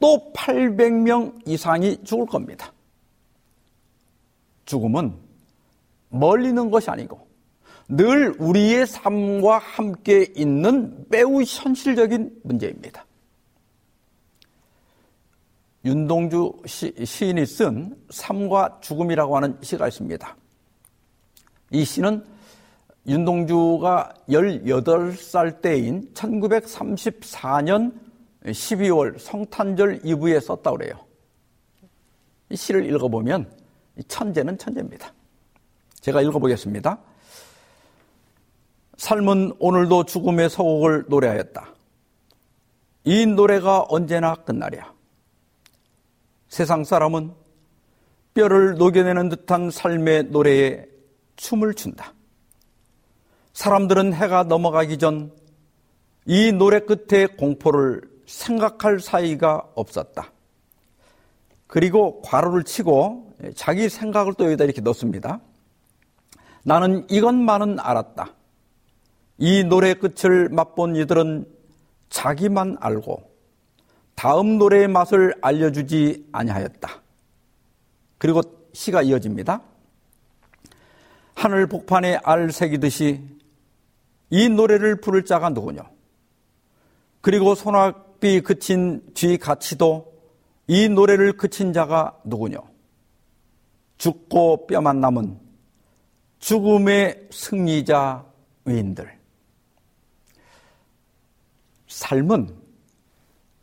또 0.00 0.32
800명 0.34 1.46
이상이 1.46 2.02
죽을 2.02 2.26
겁니다. 2.26 2.72
죽음은 4.64 5.14
멀리 6.08 6.48
있는 6.48 6.70
것이 6.70 6.88
아니고 6.90 7.27
늘 7.88 8.34
우리의 8.38 8.86
삶과 8.86 9.58
함께 9.58 10.30
있는 10.36 11.06
매우 11.08 11.42
현실적인 11.42 12.38
문제입니다. 12.44 13.06
윤동주 15.84 16.52
시, 16.66 16.92
시인이 17.02 17.46
쓴 17.46 17.96
삶과 18.10 18.80
죽음이라고 18.82 19.36
하는 19.36 19.58
시가 19.62 19.88
있습니다. 19.88 20.36
이 21.70 21.84
시는 21.84 22.24
윤동주가 23.06 24.12
18살 24.28 25.62
때인 25.62 26.12
1934년 26.12 27.94
12월 28.44 29.18
성탄절 29.18 30.00
이브에 30.04 30.40
썼다 30.40 30.72
그래요. 30.72 30.92
이 32.50 32.56
시를 32.56 32.84
읽어보면 32.90 33.50
천재는 34.08 34.58
천재입니다. 34.58 35.14
제가 36.00 36.20
읽어보겠습니다. 36.20 36.98
삶은 38.98 39.54
오늘도 39.58 40.04
죽음의 40.04 40.50
서곡을 40.50 41.06
노래하였다. 41.08 41.74
이 43.04 43.24
노래가 43.26 43.86
언제나 43.88 44.34
끝나랴. 44.34 44.92
세상 46.48 46.84
사람은 46.84 47.32
뼈를 48.34 48.74
녹여내는 48.74 49.30
듯한 49.30 49.70
삶의 49.70 50.24
노래에 50.24 50.84
춤을 51.36 51.74
춘다. 51.74 52.12
사람들은 53.54 54.12
해가 54.12 54.42
넘어가기 54.44 54.98
전 54.98 55.38
이 56.30 56.52
노래 56.52 56.80
끝에 56.80 57.24
공포를 57.26 58.02
생각할 58.26 59.00
사이가 59.00 59.70
없었다. 59.74 60.30
그리고 61.66 62.20
괄호를 62.20 62.64
치고 62.64 63.32
자기 63.54 63.88
생각을 63.88 64.34
또 64.34 64.44
여기다 64.44 64.64
이렇게 64.64 64.82
넣습니다. 64.82 65.40
나는 66.64 67.06
이것만은 67.08 67.80
알았다. 67.80 68.34
이 69.38 69.64
노래 69.64 69.94
끝을 69.94 70.48
맛본 70.48 70.96
이들은 70.96 71.46
자기만 72.10 72.76
알고 72.80 73.30
다음 74.14 74.58
노래의 74.58 74.88
맛을 74.88 75.34
알려주지 75.40 76.28
아니하였다. 76.32 77.02
그리고 78.18 78.42
시가 78.72 79.02
이어집니다. 79.02 79.62
하늘 81.34 81.68
복판에 81.68 82.18
알 82.24 82.50
새기듯이 82.50 83.22
이 84.30 84.48
노래를 84.48 85.00
부를 85.00 85.24
자가 85.24 85.50
누구냐? 85.50 85.82
그리고 87.20 87.54
소낙비 87.54 88.40
그친 88.40 89.02
뒤 89.14 89.38
가치도 89.38 90.12
이 90.66 90.88
노래를 90.88 91.36
그친 91.36 91.72
자가 91.72 92.18
누구냐? 92.24 92.58
죽고 93.98 94.66
뼈만 94.66 95.00
남은 95.00 95.38
죽음의 96.40 97.28
승리자 97.30 98.24
위인들. 98.64 99.17
삶은 101.98 102.56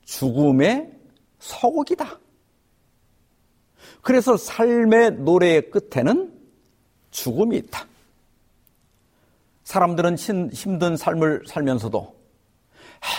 죽음의 0.03 0.91
서곡이다. 1.39 2.19
그래서 4.01 4.35
삶의 4.35 5.11
노래의 5.11 5.71
끝에는 5.71 6.33
죽음이 7.11 7.57
있다. 7.57 7.87
사람들은 9.63 10.17
힘든 10.51 10.97
삶을 10.97 11.45
살면서도 11.47 12.13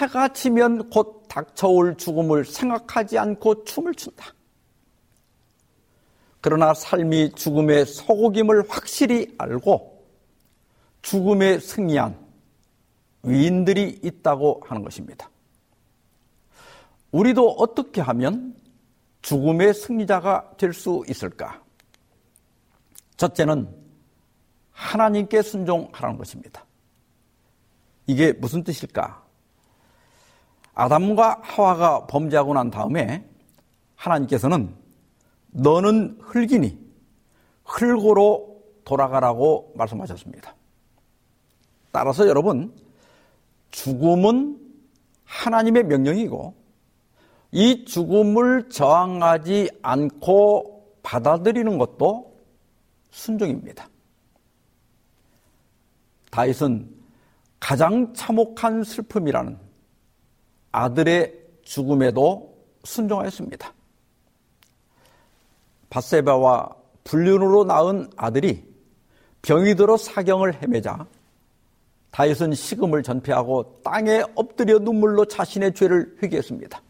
해가 0.00 0.29
지면 0.29 0.90
곧 0.90 1.24
닥쳐올 1.29 1.96
죽음을 1.96 2.44
생각하지 2.44 3.18
않고 3.18 3.64
춤을 3.64 3.94
춘다. 3.94 4.35
그러나 6.42 6.74
삶이 6.74 7.33
죽음의 7.33 7.87
소곡임을 7.87 8.68
확실히 8.68 9.35
알고 9.38 10.05
죽음에 11.00 11.59
승리한 11.59 12.25
위인들이 13.26 14.00
있다고 14.02 14.62
하는 14.64 14.82
것입니다. 14.82 15.28
우리도 17.12 17.50
어떻게 17.52 18.00
하면 18.00 18.54
죽음의 19.22 19.74
승리자가 19.74 20.52
될 20.56 20.72
수 20.72 21.04
있을까? 21.08 21.60
첫째는 23.16 23.68
하나님께 24.70 25.42
순종하라는 25.42 26.18
것입니다. 26.18 26.64
이게 28.06 28.32
무슨 28.32 28.62
뜻일까? 28.62 29.24
아담과 30.74 31.40
하와가 31.42 32.06
범죄하고 32.06 32.54
난 32.54 32.70
다음에 32.70 33.26
하나님께서는 33.96 34.76
너는 35.48 36.18
흙이니 36.20 36.78
흙으로 37.64 38.62
돌아가라고 38.84 39.72
말씀하셨습니다. 39.74 40.54
따라서 41.90 42.28
여러분, 42.28 42.72
죽음은 43.70 44.59
하나님의 45.24 45.85
명령이고 45.85 46.55
이 47.52 47.85
죽음을 47.85 48.68
저항하지 48.68 49.70
않고 49.83 50.98
받아들이는 51.02 51.79
것도 51.79 52.37
순종입니다. 53.11 53.88
다윗은 56.31 56.94
가장 57.61 58.12
참혹한 58.12 58.85
슬픔이라는 58.85 59.59
아들의 60.72 61.35
죽음에도 61.62 62.55
순종하였습니다. 62.85 63.72
바세바와 65.88 66.68
불륜으로 67.05 67.64
낳은 67.64 68.11
아들이 68.16 68.64
병이 69.42 69.76
들어 69.76 69.96
사경을 69.96 70.62
헤매자 70.62 71.07
다윗은 72.16 72.55
식음을 72.55 73.02
전폐하고 73.02 73.83
땅에 73.85 74.24
엎드려 74.37 74.79
눈물로 74.79 75.26
자신의 75.26 75.74
죄를 75.74 76.16
회개했습니다. 76.22 76.81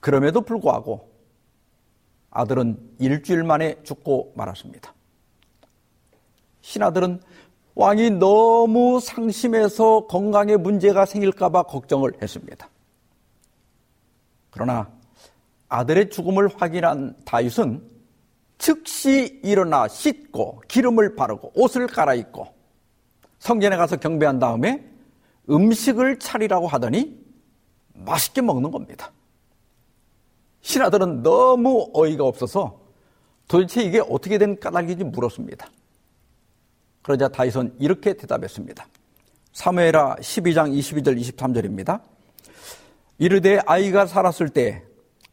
그럼에도 0.00 0.40
불구하고 0.40 1.10
아들은 2.30 2.78
일주일 2.98 3.44
만에 3.44 3.76
죽고 3.82 4.32
말았습니다. 4.36 4.94
신하들은 6.62 7.20
왕이 7.74 8.12
너무 8.12 9.00
상심해서 9.00 10.06
건강에 10.06 10.56
문제가 10.56 11.04
생길까봐 11.04 11.64
걱정을 11.64 12.22
했습니다. 12.22 12.70
그러나 14.48 14.90
아들의 15.68 16.08
죽음을 16.08 16.48
확인한 16.56 17.14
다윗은 17.26 17.86
즉시 18.56 19.40
일어나 19.44 19.88
씻고 19.88 20.62
기름을 20.68 21.16
바르고 21.16 21.52
옷을 21.54 21.86
갈아입고 21.86 22.53
성전에 23.44 23.76
가서 23.76 23.96
경배한 23.96 24.38
다음에 24.38 24.82
음식을 25.50 26.18
차리라고 26.18 26.66
하더니 26.66 27.22
맛있게 27.92 28.40
먹는 28.40 28.70
겁니다. 28.70 29.12
신하들은 30.62 31.22
너무 31.22 31.90
어이가 31.92 32.24
없어서 32.24 32.80
도대체 33.46 33.82
이게 33.82 34.00
어떻게 34.08 34.38
된 34.38 34.58
까닭인지 34.58 35.04
물었습니다. 35.04 35.68
그러자 37.02 37.28
다윗은 37.28 37.76
이렇게 37.80 38.14
대답했습니다. 38.14 38.86
사무엘하 39.52 40.16
12장 40.20 40.72
22절 40.72 41.20
23절입니다. 41.20 42.00
이르되 43.18 43.58
아이가 43.66 44.06
살았을 44.06 44.48
때 44.48 44.82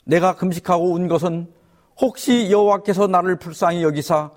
내가 0.03 0.35
금식하고 0.35 0.91
운 0.91 1.07
것은 1.07 1.49
혹시 2.01 2.51
여호와께서 2.51 3.07
나를 3.07 3.39
불쌍히 3.39 3.83
여기사 3.83 4.31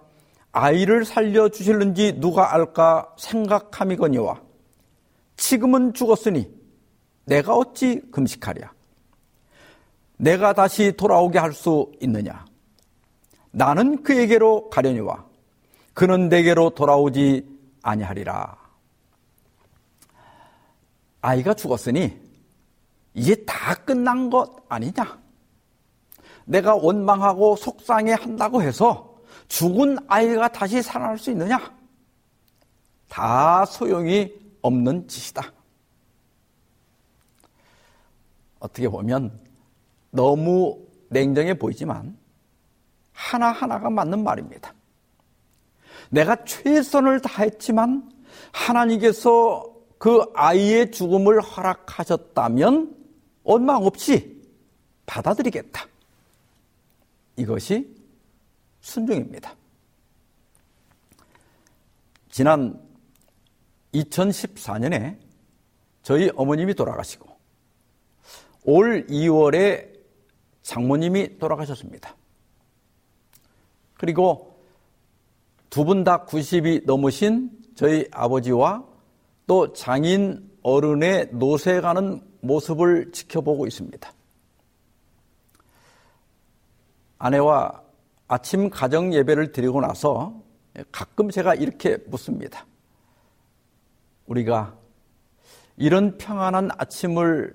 아이를 0.56 1.04
살려 1.04 1.48
주실는지 1.48 2.20
누가 2.20 2.54
알까 2.54 3.12
생각함이거니와 3.18 4.40
지금은 5.36 5.94
죽었으니 5.94 6.48
내가 7.24 7.56
어찌 7.56 8.00
금식하랴? 8.12 8.72
내가 10.16 10.52
다시 10.52 10.92
돌아오게 10.92 11.40
할 11.40 11.52
수 11.52 11.90
있느냐? 12.00 12.44
나는 13.50 14.04
그에게로 14.04 14.70
가려니와 14.70 15.26
그는 15.92 16.28
내게로 16.28 16.70
돌아오지 16.70 17.44
아니하리라. 17.82 18.56
아이가 21.20 21.54
죽었으니 21.54 22.16
이제 23.14 23.44
다 23.44 23.74
끝난 23.74 24.30
것 24.30 24.54
아니냐? 24.68 25.18
내가 26.44 26.76
원망하고 26.76 27.56
속상해 27.56 28.12
한다고 28.12 28.62
해서 28.62 29.13
죽은 29.48 29.98
아이가 30.08 30.48
다시 30.48 30.82
살아날 30.82 31.18
수 31.18 31.30
있느냐? 31.30 31.72
다 33.08 33.64
소용이 33.64 34.32
없는 34.62 35.06
짓이다. 35.08 35.52
어떻게 38.58 38.88
보면 38.88 39.38
너무 40.10 40.80
냉정해 41.10 41.54
보이지만 41.54 42.16
하나하나가 43.12 43.90
맞는 43.90 44.24
말입니다. 44.24 44.74
내가 46.10 46.44
최선을 46.44 47.20
다했지만 47.20 48.10
하나님께서 48.52 49.72
그 49.98 50.24
아이의 50.34 50.90
죽음을 50.90 51.40
허락하셨다면 51.40 52.96
원망 53.42 53.84
없이 53.84 54.42
받아들이겠다. 55.06 55.86
이것이 57.36 57.93
순종입니다. 58.84 59.56
지난 62.30 62.78
2014년에 63.94 65.16
저희 66.02 66.30
어머님이 66.36 66.74
돌아가시고 66.74 67.26
올 68.64 69.06
2월에 69.06 69.90
장모님이 70.62 71.38
돌아가셨습니다. 71.38 72.14
그리고 73.94 74.54
두 75.70 75.84
분 75.84 76.04
다 76.04 76.26
90이 76.26 76.84
넘으신 76.84 77.50
저희 77.74 78.06
아버지와 78.12 78.84
또 79.46 79.72
장인 79.72 80.50
어른의 80.62 81.30
노쇠가는 81.32 82.22
모습을 82.42 83.12
지켜보고 83.12 83.66
있습니다. 83.66 84.12
아내와 87.18 87.83
아침 88.28 88.70
가정 88.70 89.12
예배를 89.12 89.52
드리고 89.52 89.80
나서 89.80 90.40
가끔 90.90 91.30
제가 91.30 91.54
이렇게 91.54 91.98
묻습니다. 92.06 92.66
우리가 94.26 94.76
이런 95.76 96.16
평안한 96.18 96.70
아침을 96.78 97.54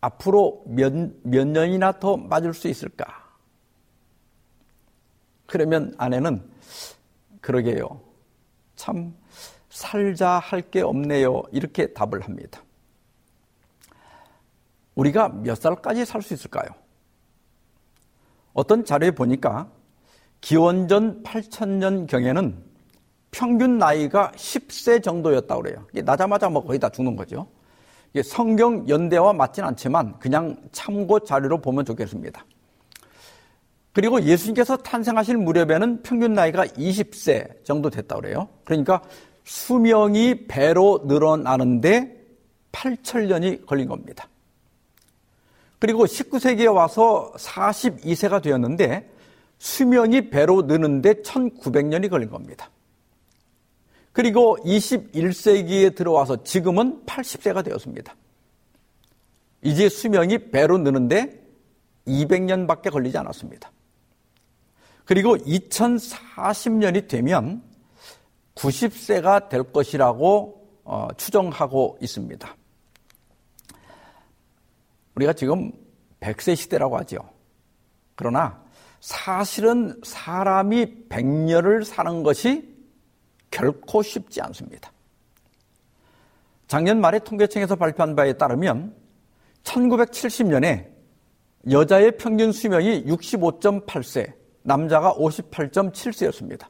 앞으로 0.00 0.64
몇, 0.66 0.92
몇 1.22 1.46
년이나 1.46 1.98
더 1.98 2.16
맞을 2.16 2.54
수 2.54 2.68
있을까? 2.68 3.06
그러면 5.46 5.94
아내는 5.98 6.48
그러게요. 7.40 8.00
참 8.76 9.14
살자 9.70 10.38
할 10.38 10.70
게 10.70 10.80
없네요. 10.82 11.42
이렇게 11.52 11.92
답을 11.92 12.20
합니다. 12.22 12.62
우리가 14.94 15.28
몇 15.28 15.54
살까지 15.54 16.04
살 16.04 16.22
수 16.22 16.34
있을까요? 16.34 16.68
어떤 18.58 18.84
자료에 18.84 19.12
보니까 19.12 19.68
기원전 20.40 21.22
8000년 21.22 22.08
경에는 22.08 22.56
평균 23.30 23.78
나이가 23.78 24.32
10세 24.34 25.00
정도였다고 25.00 25.62
그래요. 25.62 25.86
나자마자 26.04 26.48
뭐 26.48 26.64
거의 26.64 26.80
다 26.80 26.88
죽는 26.88 27.14
거죠. 27.14 27.46
이게 28.12 28.20
성경 28.20 28.88
연대와 28.88 29.32
맞진 29.32 29.62
않지만 29.62 30.18
그냥 30.18 30.56
참고 30.72 31.20
자료로 31.20 31.58
보면 31.60 31.84
좋겠습니다. 31.84 32.44
그리고 33.92 34.20
예수님께서 34.22 34.76
탄생하실 34.78 35.36
무렵에는 35.36 36.02
평균 36.02 36.32
나이가 36.32 36.66
20세 36.66 37.64
정도 37.64 37.90
됐다고 37.90 38.22
그래요. 38.22 38.48
그러니까 38.64 39.02
수명이 39.44 40.48
배로 40.48 41.04
늘어나는데 41.04 42.26
8천년이 42.72 43.66
걸린 43.66 43.86
겁니다. 43.86 44.28
그리고 45.78 46.04
19세기에 46.06 46.74
와서 46.74 47.32
42세가 47.36 48.42
되었는데 48.42 49.10
수명이 49.58 50.30
배로 50.30 50.62
느는데 50.62 51.14
1900년이 51.22 52.10
걸린 52.10 52.30
겁니다. 52.30 52.70
그리고 54.12 54.56
21세기에 54.64 55.94
들어와서 55.94 56.42
지금은 56.42 57.04
80세가 57.06 57.64
되었습니다. 57.64 58.14
이제 59.62 59.88
수명이 59.88 60.50
배로 60.50 60.78
느는데 60.78 61.40
200년밖에 62.06 62.90
걸리지 62.90 63.18
않았습니다. 63.18 63.70
그리고 65.04 65.36
2040년이 65.36 67.08
되면 67.08 67.62
90세가 68.54 69.48
될 69.48 69.62
것이라고 69.64 70.68
어, 70.84 71.08
추정하고 71.16 71.98
있습니다. 72.00 72.56
우리가 75.18 75.32
지금 75.32 75.72
100세 76.20 76.54
시대라고 76.54 76.96
하죠. 76.98 77.18
그러나 78.14 78.62
사실은 79.00 80.00
사람이 80.04 81.08
100년을 81.08 81.84
사는 81.84 82.22
것이 82.22 82.68
결코 83.50 84.02
쉽지 84.02 84.40
않습니다. 84.42 84.92
작년 86.66 87.00
말에 87.00 87.18
통계청에서 87.20 87.76
발표한 87.76 88.14
바에 88.14 88.34
따르면 88.34 88.94
1970년에 89.62 90.88
여자의 91.70 92.16
평균 92.16 92.52
수명이 92.52 93.04
65.8세, 93.04 94.32
남자가 94.62 95.14
58.7세였습니다. 95.14 96.66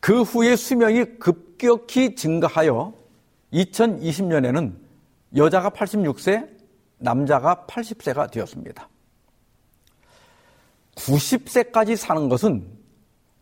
그 0.00 0.22
후에 0.22 0.56
수명이 0.56 1.18
급격히 1.18 2.14
증가하여 2.14 2.94
2020년에는 3.52 4.74
여자가 5.36 5.70
86세, 5.70 6.61
남자가 7.02 7.66
80세가 7.68 8.30
되었습니다. 8.30 8.88
90세까지 10.94 11.96
사는 11.96 12.28
것은 12.28 12.64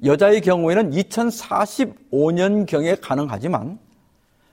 여자의 0.05 0.41
경우에는 0.41 0.93
2045년경에 0.93 2.99
가능하지만 3.01 3.81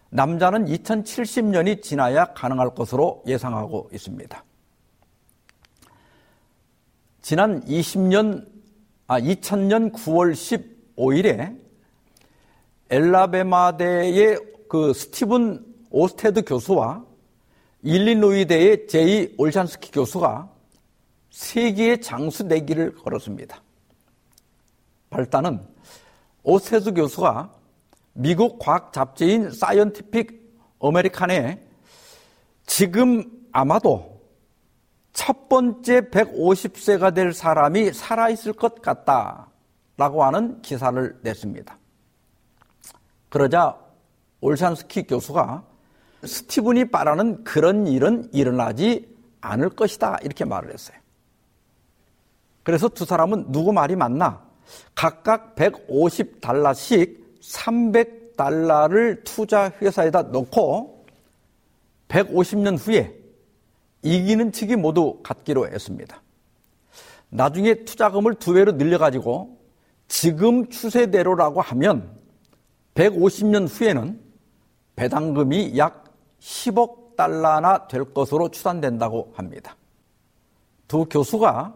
남자는 0.09 0.65
2070년이 0.65 1.81
지나야 1.81 2.33
가능할 2.33 2.75
것으로 2.75 3.23
예상하고 3.25 3.89
있습니다. 3.93 4.43
지난 7.21 7.63
20년, 7.65 8.45
아, 9.07 9.19
2000년 9.19 9.93
9월 9.93 10.33
15일에 10.97 11.57
앨라배마대의 12.89 14.39
그 14.69 14.93
스티븐 14.93 15.65
오스테드 15.89 16.45
교수와 16.45 17.06
일리노이대의 17.83 18.87
제이 18.87 19.35
올샨스키 19.37 19.91
교수가 19.91 20.49
세계의 21.29 22.01
장수 22.01 22.43
내기를 22.43 22.95
걸었습니다. 22.95 23.61
발단은 25.09 25.65
오스테드 26.43 26.93
교수가 26.93 27.51
미국 28.13 28.57
과학 28.59 28.91
잡지인 28.91 29.51
Scientific 29.51 30.57
American에 30.79 31.63
지금 32.65 33.23
아마도 33.51 34.21
첫 35.13 35.49
번째 35.49 36.01
150세가 36.09 37.13
될 37.13 37.33
사람이 37.33 37.93
살아있을 37.93 38.53
것 38.53 38.81
같다 38.81 39.49
라고 39.97 40.23
하는 40.23 40.61
기사를 40.61 41.19
냈습니다. 41.21 41.77
그러자 43.29 43.77
올샨스키 44.41 45.03
교수가 45.03 45.63
스티븐이 46.27 46.91
바라는 46.91 47.43
그런 47.43 47.87
일은 47.87 48.29
일어나지 48.33 49.07
않을 49.41 49.69
것이다 49.69 50.17
이렇게 50.23 50.45
말을 50.45 50.73
했어요. 50.73 50.97
그래서 52.63 52.89
두 52.89 53.05
사람은 53.05 53.51
누구 53.51 53.71
말이 53.71 53.95
맞나? 53.95 54.45
각각 54.93 55.55
150달러씩 55.55 57.17
300달러를 57.41 59.23
투자 59.23 59.71
회사에다 59.81 60.23
넣고 60.23 61.05
150년 62.09 62.77
후에 62.77 63.17
이기는 64.01 64.51
측이 64.51 64.75
모두 64.75 65.19
갖기로 65.23 65.67
했습니다. 65.67 66.21
나중에 67.29 67.85
투자금을 67.85 68.35
두 68.35 68.53
배로 68.53 68.73
늘려가지고 68.73 69.57
지금 70.07 70.69
추세대로라고 70.69 71.61
하면 71.61 72.17
150년 72.95 73.67
후에는 73.69 74.19
배당금이 74.95 75.77
약 75.77 76.06
10억 76.39 77.15
달러나 77.15 77.87
될 77.87 78.05
것으로 78.13 78.49
추산된다고 78.49 79.33
합니다. 79.35 79.75
두 80.87 81.05
교수가 81.05 81.73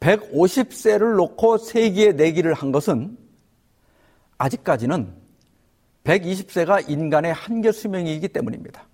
150세를 0.00 1.16
놓고 1.16 1.58
세기에 1.58 2.12
내기를 2.12 2.54
한 2.54 2.72
것은 2.72 3.16
아직까지는 4.38 5.14
120세가 6.04 6.90
인간의 6.90 7.32
한계 7.32 7.70
수명이기 7.70 8.28
때문입니다. 8.28 8.86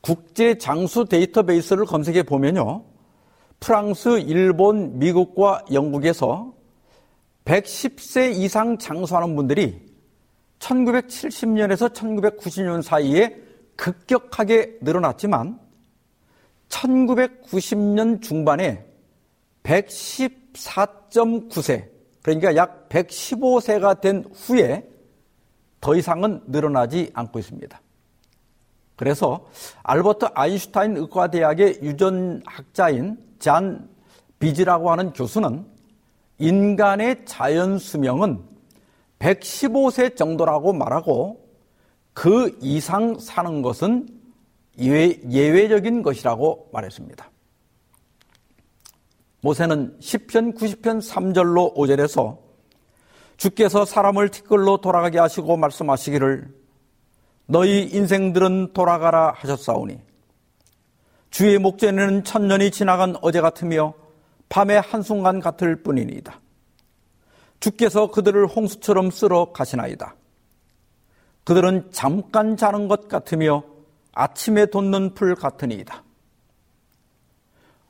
국제 0.00 0.56
장수 0.56 1.04
데이터베이스를 1.04 1.84
검색해 1.84 2.22
보면요. 2.22 2.84
프랑스, 3.58 4.20
일본, 4.20 4.98
미국과 5.00 5.64
영국에서 5.72 6.52
110세 7.44 8.36
이상 8.36 8.78
장수하는 8.78 9.34
분들이 9.34 9.87
1970년에서 10.58 11.92
1990년 11.92 12.82
사이에 12.82 13.36
급격하게 13.76 14.78
늘어났지만 14.82 15.60
1990년 16.68 18.20
중반에 18.20 18.84
114.9세, 19.62 21.88
그러니까 22.22 22.56
약 22.56 22.88
115세가 22.88 24.00
된 24.00 24.24
후에 24.34 24.90
더 25.80 25.94
이상은 25.94 26.42
늘어나지 26.46 27.12
않고 27.14 27.38
있습니다. 27.38 27.80
그래서 28.96 29.46
알버트 29.84 30.26
아인슈타인 30.34 30.96
의과대학의 30.96 31.78
유전학자인 31.82 33.16
잔 33.38 33.88
비지라고 34.40 34.90
하는 34.90 35.12
교수는 35.12 35.64
인간의 36.38 37.24
자연 37.24 37.78
수명은 37.78 38.42
115세 39.18 40.16
정도라고 40.16 40.72
말하고 40.72 41.48
그 42.12 42.56
이상 42.60 43.18
사는 43.18 43.62
것은 43.62 44.08
예외, 44.78 45.68
적인 45.68 46.02
것이라고 46.02 46.70
말했습니다. 46.72 47.30
모세는 49.40 49.98
10편 50.00 50.56
90편 50.56 51.00
3절로 51.00 51.74
5절에서 51.74 52.38
주께서 53.36 53.84
사람을 53.84 54.30
티끌로 54.30 54.78
돌아가게 54.78 55.18
하시고 55.18 55.56
말씀하시기를 55.56 56.52
너희 57.46 57.84
인생들은 57.84 58.72
돌아가라 58.72 59.32
하셨사오니 59.36 60.00
주의 61.30 61.58
목전에는 61.58 62.24
천년이 62.24 62.70
지나간 62.70 63.16
어제 63.22 63.40
같으며 63.40 63.94
밤의 64.48 64.80
한순간 64.80 65.40
같을 65.40 65.82
뿐이니이다. 65.82 66.40
주께서 67.60 68.10
그들을 68.10 68.46
홍수처럼 68.46 69.10
쓸어 69.10 69.52
가시나이다. 69.52 70.14
그들은 71.44 71.90
잠깐 71.92 72.56
자는 72.56 72.88
것 72.88 73.08
같으며 73.08 73.62
아침에 74.12 74.66
돋는 74.66 75.14
풀 75.14 75.34
같으니이다. 75.34 76.04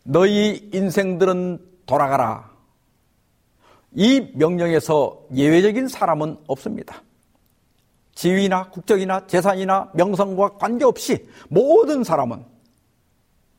너희 0.04 0.70
인생들은 0.72 1.58
돌아가라. 1.86 2.50
이 3.92 4.30
명령에서 4.34 5.26
예외적인 5.34 5.88
사람은 5.88 6.38
없습니다. 6.46 7.02
지위나 8.14 8.70
국적이나 8.70 9.26
재산이나 9.26 9.90
명성과 9.94 10.56
관계없이 10.56 11.28
모든 11.48 12.04
사람은 12.04 12.44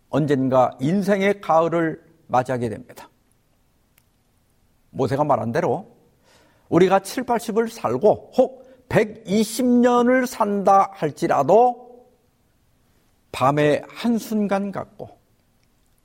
언젠가 0.10 0.72
인생의 0.80 1.42
가을을 1.42 2.04
맞이하게 2.28 2.70
됩니다. 2.70 3.10
모세가 4.92 5.24
말한 5.24 5.52
대로 5.52 5.99
우리가 6.70 7.00
7, 7.00 7.24
80을 7.24 7.70
살고 7.70 8.32
혹 8.38 8.88
120년을 8.90 10.26
산다 10.26 10.90
할지라도 10.94 12.08
밤의 13.32 13.84
한순간 13.88 14.72
같고 14.72 15.20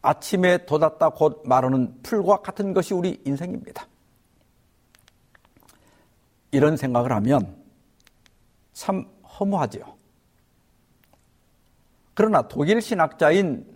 아침에 0.03 0.67
돋았다 0.67 1.11
곧 1.11 1.43
마르는 1.47 2.03
풀과 2.03 2.43
같은 2.43 2.75
것이 2.75 2.93
우리 2.93 3.21
인생입니다. 3.25 3.87
이런 6.51 6.77
생각을 6.77 7.11
하면 7.12 7.57
참 8.75 9.07
허무하지요. 9.39 9.97
그러나 12.12 12.47
독일 12.47 12.81
신학자인 12.81 13.67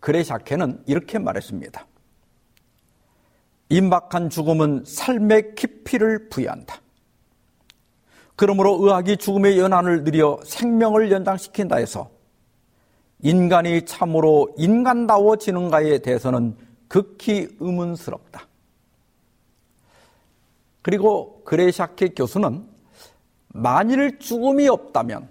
그레샤케는 0.00 0.84
이렇게 0.86 1.18
말했습니다. 1.18 1.86
임박한 3.68 4.30
죽음은 4.30 4.84
삶의 4.86 5.54
깊이를 5.54 6.28
부여한다. 6.28 6.80
그러므로 8.36 8.78
의학이 8.80 9.16
죽음의 9.16 9.58
연한을 9.58 10.04
느려 10.04 10.38
생명을 10.44 11.10
연장시킨다 11.10 11.76
해서 11.76 12.10
인간이 13.20 13.84
참으로 13.86 14.54
인간다워지는가에 14.58 15.98
대해서는 15.98 16.56
극히 16.86 17.48
의문스럽다. 17.58 18.46
그리고 20.82 21.42
그레샤케 21.44 22.10
교수는 22.10 22.64
만일 23.48 24.18
죽음이 24.18 24.68
없다면 24.68 25.28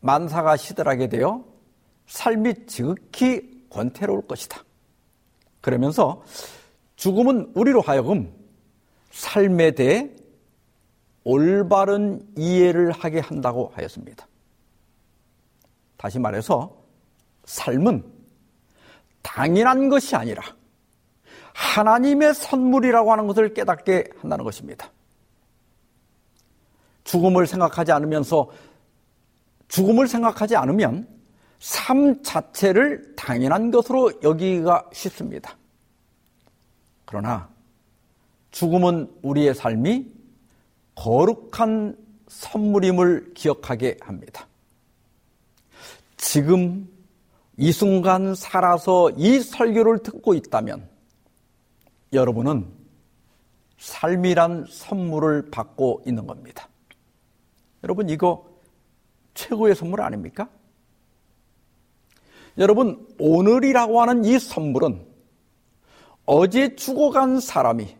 만사가 0.00 0.56
시들하게 0.56 1.08
되어 1.08 1.44
삶이 2.06 2.66
지극히 2.66 3.66
권태로울 3.68 4.22
것이다. 4.26 4.64
그러면서 5.60 6.22
죽음은 7.00 7.52
우리로 7.54 7.80
하여금 7.80 8.30
삶에 9.10 9.70
대해 9.70 10.10
올바른 11.24 12.20
이해를 12.36 12.92
하게 12.92 13.20
한다고 13.20 13.72
하였습니다. 13.74 14.28
다시 15.96 16.18
말해서 16.18 16.76
삶은 17.46 18.04
당연한 19.22 19.88
것이 19.88 20.14
아니라 20.14 20.42
하나님의 21.54 22.34
선물이라고 22.34 23.12
하는 23.12 23.26
것을 23.26 23.54
깨닫게 23.54 24.10
한다는 24.18 24.44
것입니다. 24.44 24.90
죽음을 27.04 27.46
생각하지 27.46 27.92
않으면서 27.92 28.50
죽음을 29.68 30.06
생각하지 30.06 30.54
않으면 30.54 31.08
삶 31.60 32.22
자체를 32.22 33.14
당연한 33.16 33.70
것으로 33.70 34.12
여기기가 34.22 34.90
쉽습니다. 34.92 35.56
그러나 37.10 37.48
죽음은 38.52 39.12
우리의 39.22 39.52
삶이 39.52 40.06
거룩한 40.94 41.96
선물임을 42.28 43.34
기억하게 43.34 43.96
합니다. 44.00 44.46
지금 46.16 46.88
이 47.56 47.72
순간 47.72 48.36
살아서 48.36 49.10
이 49.16 49.40
설교를 49.40 50.04
듣고 50.04 50.34
있다면 50.34 50.88
여러분은 52.12 52.68
삶이란 53.78 54.66
선물을 54.70 55.50
받고 55.50 56.04
있는 56.06 56.28
겁니다. 56.28 56.68
여러분 57.82 58.08
이거 58.08 58.46
최고의 59.34 59.74
선물 59.74 60.00
아닙니까? 60.00 60.48
여러분 62.56 63.04
오늘이라고 63.18 64.00
하는 64.00 64.24
이 64.24 64.38
선물은 64.38 65.09
어제 66.32 66.76
죽어간 66.76 67.40
사람이 67.40 67.96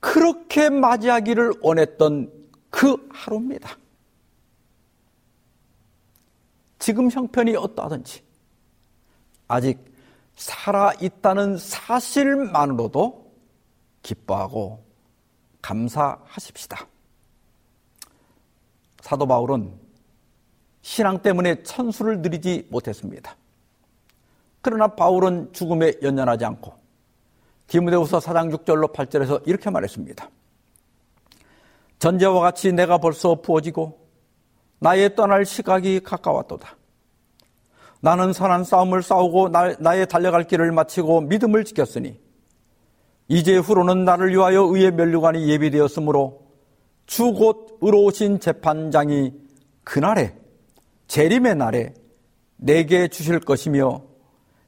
그렇게 0.00 0.70
맞이하기를 0.70 1.52
원했던 1.60 2.32
그 2.70 2.96
하루입니다. 3.12 3.76
지금 6.78 7.10
형편이 7.10 7.56
어떠하든지 7.56 8.22
아직 9.48 9.84
살아있다는 10.36 11.58
사실만으로도 11.58 13.34
기뻐하고 14.02 14.82
감사하십시다. 15.60 16.86
사도 19.02 19.26
바울은 19.26 19.78
신앙 20.80 21.20
때문에 21.20 21.62
천수를 21.64 22.22
누리지 22.22 22.68
못했습니다. 22.70 23.36
그러나 24.62 24.86
바울은 24.86 25.52
죽음에 25.52 25.92
연연하지 26.00 26.46
않고 26.46 26.77
디모데후서 27.68 28.18
4장 28.18 28.54
6절로 28.56 28.92
8절에서 28.92 29.46
이렇게 29.46 29.70
말했습니다. 29.70 30.28
전제와 31.98 32.40
같이 32.40 32.72
내가 32.72 32.98
벌써 32.98 33.40
부어지고 33.40 34.08
나의 34.80 35.14
떠날 35.14 35.44
시각이 35.44 36.00
가까웠도다. 36.00 36.76
나는 38.00 38.32
선한 38.32 38.64
싸움을 38.64 39.02
싸우고 39.02 39.48
나, 39.50 39.74
나의 39.78 40.06
달려갈 40.06 40.44
길을 40.44 40.72
마치고 40.72 41.22
믿음을 41.22 41.64
지켰으니 41.64 42.18
이제 43.26 43.56
후로는 43.56 44.04
나를 44.04 44.30
위하여 44.32 44.62
의의 44.62 44.92
면류관이 44.92 45.48
예비되었으므로 45.48 46.48
주 47.06 47.32
곧 47.32 47.78
의로우신 47.80 48.38
재판장이 48.40 49.32
그날에 49.82 50.36
재림의 51.08 51.56
날에 51.56 51.94
내게 52.56 53.08
주실 53.08 53.40
것이며 53.40 54.02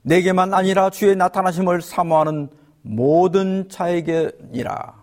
내게만 0.03 0.55
아니라 0.55 0.91
주의 0.91 1.15
나타나심을 1.15 1.83
사모하는 1.83 2.49
모든 2.83 3.69
자에게니라. 3.69 5.01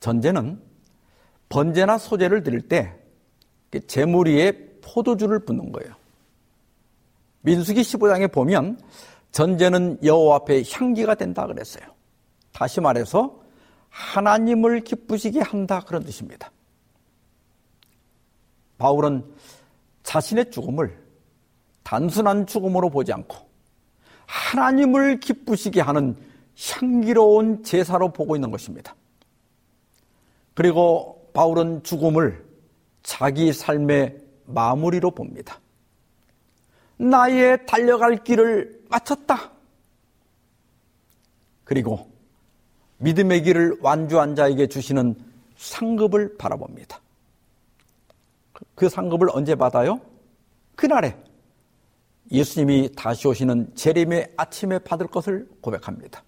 전제는 0.00 0.60
번제나 1.48 1.98
소제를 1.98 2.42
드릴 2.42 2.68
때 2.68 2.96
제물 3.86 4.28
위에 4.28 4.52
포도주를 4.82 5.40
붓는 5.40 5.72
거예요. 5.72 5.94
민수기 7.42 7.82
15장에 7.82 8.32
보면 8.32 8.80
전제는 9.32 9.98
여호와 10.02 10.36
앞에 10.36 10.62
향기가 10.70 11.14
된다 11.14 11.46
그랬어요. 11.46 11.84
다시 12.52 12.80
말해서 12.80 13.40
하나님을 13.88 14.80
기쁘시게 14.80 15.40
한다 15.40 15.80
그런 15.80 16.04
뜻입니다. 16.04 16.50
바울은 18.78 19.24
자신의 20.02 20.50
죽음을 20.50 20.98
단순한 21.82 22.46
죽음으로 22.46 22.90
보지 22.90 23.12
않고 23.12 23.49
하나님을 24.30 25.18
기쁘시게 25.18 25.80
하는 25.80 26.16
향기로운 26.56 27.64
제사로 27.64 28.12
보고 28.12 28.36
있는 28.36 28.52
것입니다. 28.52 28.94
그리고 30.54 31.28
바울은 31.34 31.82
죽음을 31.82 32.44
자기 33.02 33.52
삶의 33.52 34.18
마무리로 34.46 35.10
봅니다. 35.10 35.58
나의 36.96 37.66
달려갈 37.66 38.22
길을 38.22 38.84
마쳤다. 38.88 39.50
그리고 41.64 42.08
믿음의 42.98 43.42
길을 43.42 43.78
완주한 43.80 44.36
자에게 44.36 44.68
주시는 44.68 45.16
상급을 45.56 46.36
바라봅니다. 46.36 47.00
그 48.74 48.88
상급을 48.88 49.28
언제 49.32 49.54
받아요? 49.54 50.00
그날에 50.76 51.16
예수님이 52.30 52.90
다시 52.96 53.26
오시는 53.26 53.74
재림의 53.74 54.34
아침에 54.36 54.78
받을 54.78 55.06
것을 55.06 55.48
고백합니다. 55.60 56.22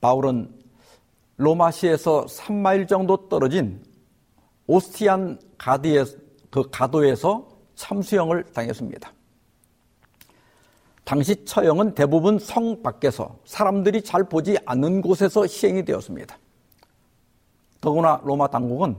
바울은 0.00 0.54
로마시에서 1.36 2.26
3마일 2.26 2.86
정도 2.88 3.28
떨어진 3.28 3.82
오스티안 4.66 5.40
가드에, 5.56 6.04
그 6.50 6.68
가도에서 6.70 7.48
참수형을 7.74 8.44
당했습니다. 8.52 9.12
당시 11.04 11.44
처형은 11.44 11.94
대부분 11.94 12.38
성 12.38 12.82
밖에서 12.82 13.38
사람들이 13.44 14.02
잘 14.02 14.24
보지 14.24 14.58
않는 14.66 15.00
곳에서 15.00 15.46
시행이 15.46 15.84
되었습니다. 15.84 16.38
더구나 17.80 18.20
로마 18.24 18.48
당국은 18.48 18.96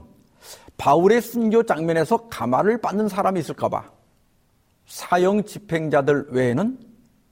바울의 0.76 1.20
순교 1.22 1.62
장면에서 1.64 2.28
가마를 2.28 2.80
받는 2.80 3.08
사람이 3.08 3.38
있을까봐 3.40 3.99
사형 4.90 5.44
집행자들 5.44 6.30
외에는 6.30 6.76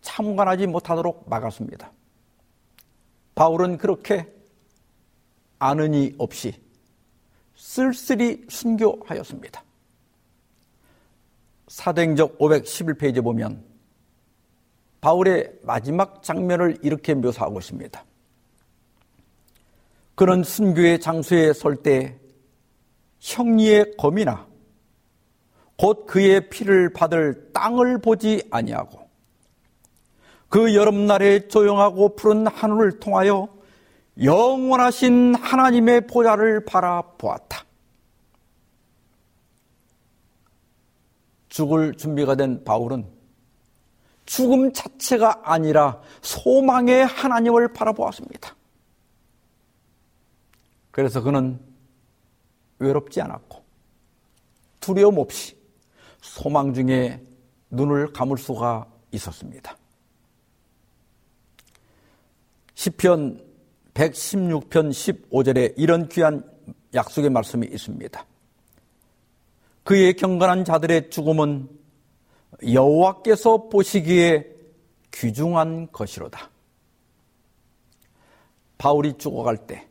참관하지 0.01 0.69
못하도록 0.69 1.29
막았습니다. 1.29 1.93
바울은 3.35 3.79
그렇게 3.79 4.33
아는 5.59 5.93
이 5.93 6.15
없이 6.19 6.55
쓸쓸히 7.57 8.47
순교하였습니다. 8.49 9.65
사도행적 11.67 12.39
511페이지에 12.39 13.25
보면 13.25 13.65
바울의 15.01 15.59
마지막 15.65 16.23
장면을 16.23 16.79
이렇게 16.83 17.13
묘사하고 17.15 17.59
있습니다. 17.59 18.05
그는 20.15 20.45
순교의 20.45 21.01
장소에 21.01 21.53
설 21.53 21.83
때 21.83 22.21
형리의 23.19 23.97
검이나 23.97 24.48
곧 25.79 26.07
그의 26.07 26.51
피를 26.51 26.93
받을 26.93 27.53
땅을 27.53 28.01
보지 28.01 28.49
아니하고 28.51 29.09
그 30.49 30.75
여름날에 30.75 31.47
조용하고 31.47 32.17
푸른 32.17 32.47
하늘을 32.47 32.99
통하여 32.99 33.49
영원하신 34.21 35.37
하나님의 35.37 36.07
보좌를 36.09 36.65
바라보았다. 36.65 37.65
죽을 41.49 41.95
준비가 41.95 42.35
된 42.35 42.65
바울은 42.65 43.07
죽음 44.27 44.73
자체가 44.73 45.43
아니라 45.45 46.01
소망의 46.23 47.07
하나님을 47.07 47.73
바라보았습니다. 47.73 48.57
그래서 50.91 51.23
그는 51.23 51.61
외롭지 52.81 53.21
않았고 53.21 53.63
두려움 54.81 55.19
없이 55.19 55.58
소망 56.21 56.75
중에 56.75 57.23
눈을 57.71 58.13
감을 58.13 58.39
수가 58.39 58.87
있었습니다. 59.13 59.77
시편 62.75 63.45
116편 63.95 64.91
15절에 64.91 65.75
이런 65.77 66.09
귀한 66.09 66.49
약속의 66.95 67.31
말씀이 67.31 67.67
있습니다. 67.67 68.25
그의 69.83 70.15
경건한 70.15 70.65
자들의 70.65 71.11
죽음은 71.11 71.69
여호와께서 72.73 73.69
보시기에 73.69 74.47
귀중한 75.13 75.91
것이로다. 75.91 76.51
바울이 78.77 79.15
죽어갈 79.19 79.67
때 79.67 79.89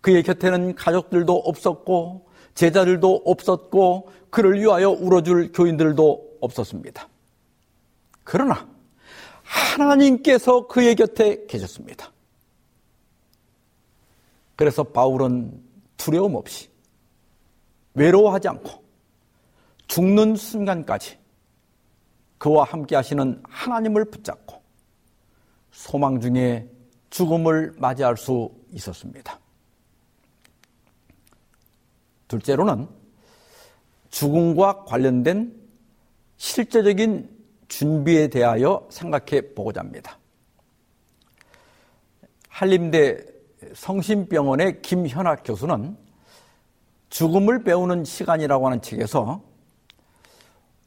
그의 0.00 0.22
곁에는 0.22 0.76
가족들도 0.76 1.34
없었고 1.34 2.28
제자들도 2.54 3.22
없었고 3.24 4.10
그를 4.30 4.60
위하여 4.60 4.90
울어줄 4.90 5.52
교인들도 5.52 6.38
없었습니다. 6.40 7.08
그러나 8.24 8.68
하나님께서 9.42 10.66
그의 10.66 10.96
곁에 10.96 11.46
계셨습니다. 11.46 12.12
그래서 14.56 14.82
바울은 14.82 15.62
두려움 15.96 16.34
없이 16.34 16.68
외로워하지 17.94 18.48
않고 18.48 18.84
죽는 19.86 20.36
순간까지 20.36 21.18
그와 22.38 22.64
함께 22.64 22.96
하시는 22.96 23.42
하나님을 23.48 24.06
붙잡고 24.06 24.62
소망 25.70 26.20
중에 26.20 26.68
죽음을 27.10 27.74
맞이할 27.78 28.16
수 28.16 28.50
있었습니다. 28.72 29.38
둘째로는 32.28 32.88
죽음과 34.16 34.84
관련된 34.84 35.54
실제적인 36.38 37.28
준비에 37.68 38.28
대하여 38.28 38.86
생각해 38.88 39.54
보고자 39.54 39.80
합니다. 39.80 40.18
한림대 42.48 43.22
성심병원의 43.74 44.80
김현학 44.80 45.42
교수는 45.44 45.98
죽음을 47.10 47.62
배우는 47.62 48.04
시간이라고 48.04 48.64
하는 48.64 48.80
책에서 48.80 49.42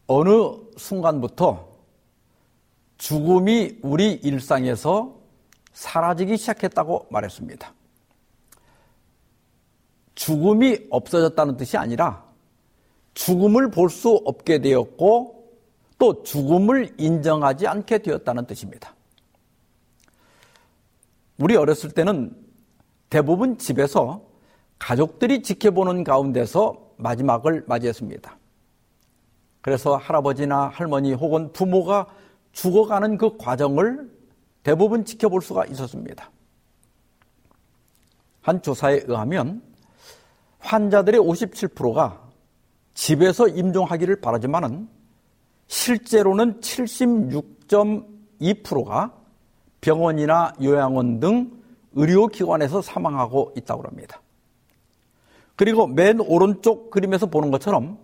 어느 0.07 0.31
순간부터 0.77 1.69
죽음이 2.97 3.77
우리 3.83 4.13
일상에서 4.13 5.19
사라지기 5.73 6.35
시작했다고 6.35 7.05
말했습니다. 7.11 7.73
죽음이 10.15 10.87
없어졌다는 10.89 11.57
뜻이 11.57 11.77
아니라 11.77 12.28
죽음을 13.19 13.69
볼 13.69 13.89
수 13.89 14.21
없게 14.23 14.59
되었고 14.61 15.43
또 15.97 16.23
죽음을 16.23 16.95
인정하지 16.97 17.67
않게 17.67 17.97
되었다는 17.97 18.45
뜻입니다. 18.45 18.95
우리 21.37 21.57
어렸을 21.57 21.91
때는 21.91 22.33
대부분 23.09 23.57
집에서 23.57 24.21
가족들이 24.77 25.43
지켜보는 25.43 26.05
가운데서 26.05 26.93
마지막을 26.95 27.65
맞이했습니다. 27.67 28.37
그래서 29.61 29.97
할아버지나 29.97 30.69
할머니 30.69 31.11
혹은 31.11 31.51
부모가 31.51 32.07
죽어가는 32.53 33.17
그 33.17 33.35
과정을 33.35 34.09
대부분 34.63 35.03
지켜볼 35.03 35.41
수가 35.41 35.65
있었습니다. 35.65 36.31
한 38.41 38.61
조사에 38.61 39.01
의하면 39.05 39.61
환자들의 40.59 41.19
57%가 41.19 42.28
집에서 42.99 43.47
임종하기를 43.47 44.19
바라지만은 44.19 44.89
실제로는 45.67 46.59
76.2%가 46.59 49.13
병원이나 49.79 50.51
요양원 50.61 51.21
등 51.21 51.49
의료기관에서 51.93 52.81
사망하고 52.81 53.53
있다고 53.55 53.83
합니다. 53.83 54.21
그리고 55.55 55.87
맨 55.87 56.19
오른쪽 56.19 56.89
그림에서 56.89 57.27
보는 57.27 57.51
것처럼 57.51 57.97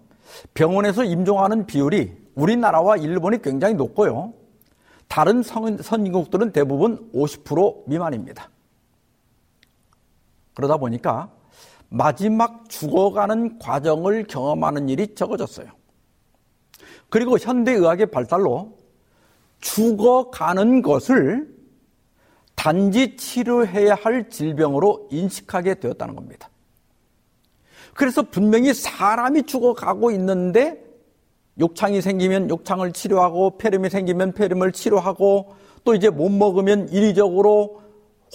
병원에서 0.54 1.04
임종하는 1.04 1.66
비율이 1.66 2.16
우리나라와 2.36 2.96
일본이 2.96 3.42
굉장히 3.42 3.74
높고요. 3.74 4.32
다른 5.10 5.44
선진국들은 5.44 6.54
대부분 6.54 7.12
50% 7.12 7.90
미만입니다. 7.90 8.50
그러다 10.54 10.78
보니까 10.78 11.35
마지막 11.96 12.68
죽어가는 12.68 13.58
과정을 13.58 14.26
경험하는 14.26 14.90
일이 14.90 15.16
적어졌어요. 15.16 15.68
그리고 17.08 17.38
현대의학의 17.38 18.08
발달로 18.08 18.78
죽어가는 19.62 20.82
것을 20.82 21.56
단지 22.54 23.16
치료해야 23.16 23.96
할 23.96 24.30
질병으로 24.30 25.08
인식하게 25.10 25.76
되었다는 25.76 26.16
겁니다. 26.16 26.50
그래서 27.94 28.24
분명히 28.24 28.74
사람이 28.74 29.44
죽어가고 29.44 30.12
있는데 30.12 30.84
욕창이 31.62 32.02
생기면 32.02 32.50
욕창을 32.50 32.92
치료하고 32.92 33.58
폐렴이 33.58 33.90
생기면 33.90 34.34
폐렴을 34.34 34.74
치료하고 34.74 35.56
또 35.86 35.96
이제 35.96 36.10
못 36.10 36.28
먹으면 36.28 36.90
인위적으로 36.90 37.85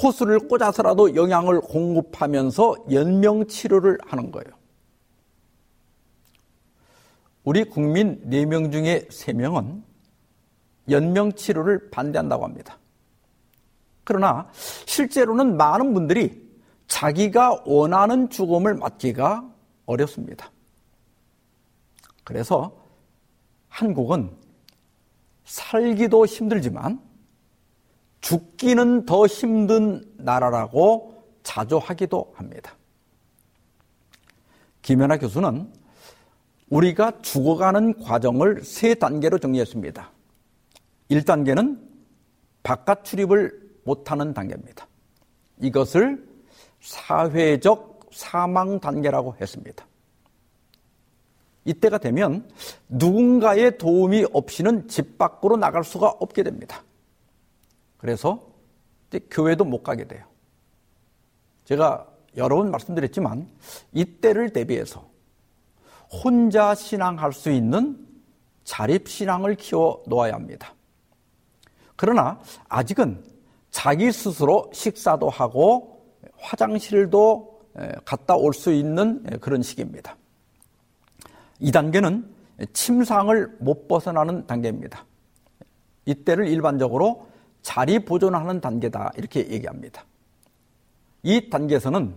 호수를 0.02 0.48
꽂아서라도 0.48 1.14
영양을 1.14 1.60
공급하면서 1.60 2.86
연명 2.90 3.46
치료를 3.46 3.98
하는 4.06 4.30
거예요. 4.30 4.60
우리 7.44 7.64
국민 7.64 8.20
4명 8.28 8.70
중에 8.70 9.06
3명은 9.10 9.82
연명 10.88 11.32
치료를 11.32 11.90
반대한다고 11.90 12.44
합니다. 12.44 12.78
그러나 14.04 14.48
실제로는 14.86 15.56
많은 15.56 15.94
분들이 15.94 16.48
자기가 16.86 17.62
원하는 17.64 18.28
죽음을 18.28 18.74
맞기가 18.74 19.48
어렵습니다. 19.86 20.50
그래서 22.24 22.76
한국은 23.68 24.30
살기도 25.44 26.26
힘들지만 26.26 27.00
죽기는 28.20 29.06
더 29.06 29.26
힘든 29.26 30.04
나라라고 30.16 31.24
자조하기도 31.42 32.34
합니다. 32.36 32.76
김연아 34.82 35.18
교수는 35.18 35.72
우리가 36.68 37.20
죽어가는 37.22 38.00
과정을 38.00 38.62
세 38.64 38.94
단계로 38.94 39.38
정리했습니다. 39.38 40.10
1단계는 41.10 41.80
바깥 42.62 43.04
출입을 43.04 43.70
못하는 43.84 44.32
단계입니다. 44.32 44.86
이것을 45.60 46.26
사회적 46.80 48.08
사망 48.12 48.80
단계라고 48.80 49.36
했습니다. 49.40 49.86
이때가 51.64 51.98
되면 51.98 52.48
누군가의 52.88 53.76
도움이 53.78 54.26
없이는 54.32 54.88
집 54.88 55.18
밖으로 55.18 55.56
나갈 55.56 55.84
수가 55.84 56.08
없게 56.08 56.42
됩니다. 56.42 56.82
그래서 58.00 58.40
교회도 59.30 59.64
못 59.64 59.82
가게 59.82 60.08
돼요. 60.08 60.24
제가 61.64 62.06
여러 62.38 62.56
번 62.56 62.70
말씀드렸지만 62.70 63.46
이때를 63.92 64.54
대비해서 64.54 65.06
혼자 66.10 66.74
신앙할 66.74 67.34
수 67.34 67.50
있는 67.50 68.06
자립 68.64 69.06
신앙을 69.06 69.54
키워 69.56 70.02
놓아야 70.06 70.32
합니다. 70.32 70.74
그러나 71.94 72.40
아직은 72.70 73.22
자기 73.70 74.10
스스로 74.10 74.70
식사도 74.72 75.28
하고 75.28 76.02
화장실도 76.38 77.60
갔다 78.06 78.34
올 78.34 78.54
수 78.54 78.72
있는 78.72 79.22
그런 79.40 79.62
시기입니다. 79.62 80.16
이 81.58 81.70
단계는 81.70 82.34
침상을 82.72 83.58
못 83.60 83.88
벗어나는 83.88 84.46
단계입니다. 84.46 85.04
이때를 86.06 86.48
일반적으로 86.48 87.28
자리 87.62 87.98
보존하는 87.98 88.60
단계다 88.60 89.12
이렇게 89.16 89.48
얘기합니다. 89.48 90.04
이 91.22 91.50
단계에서는 91.50 92.14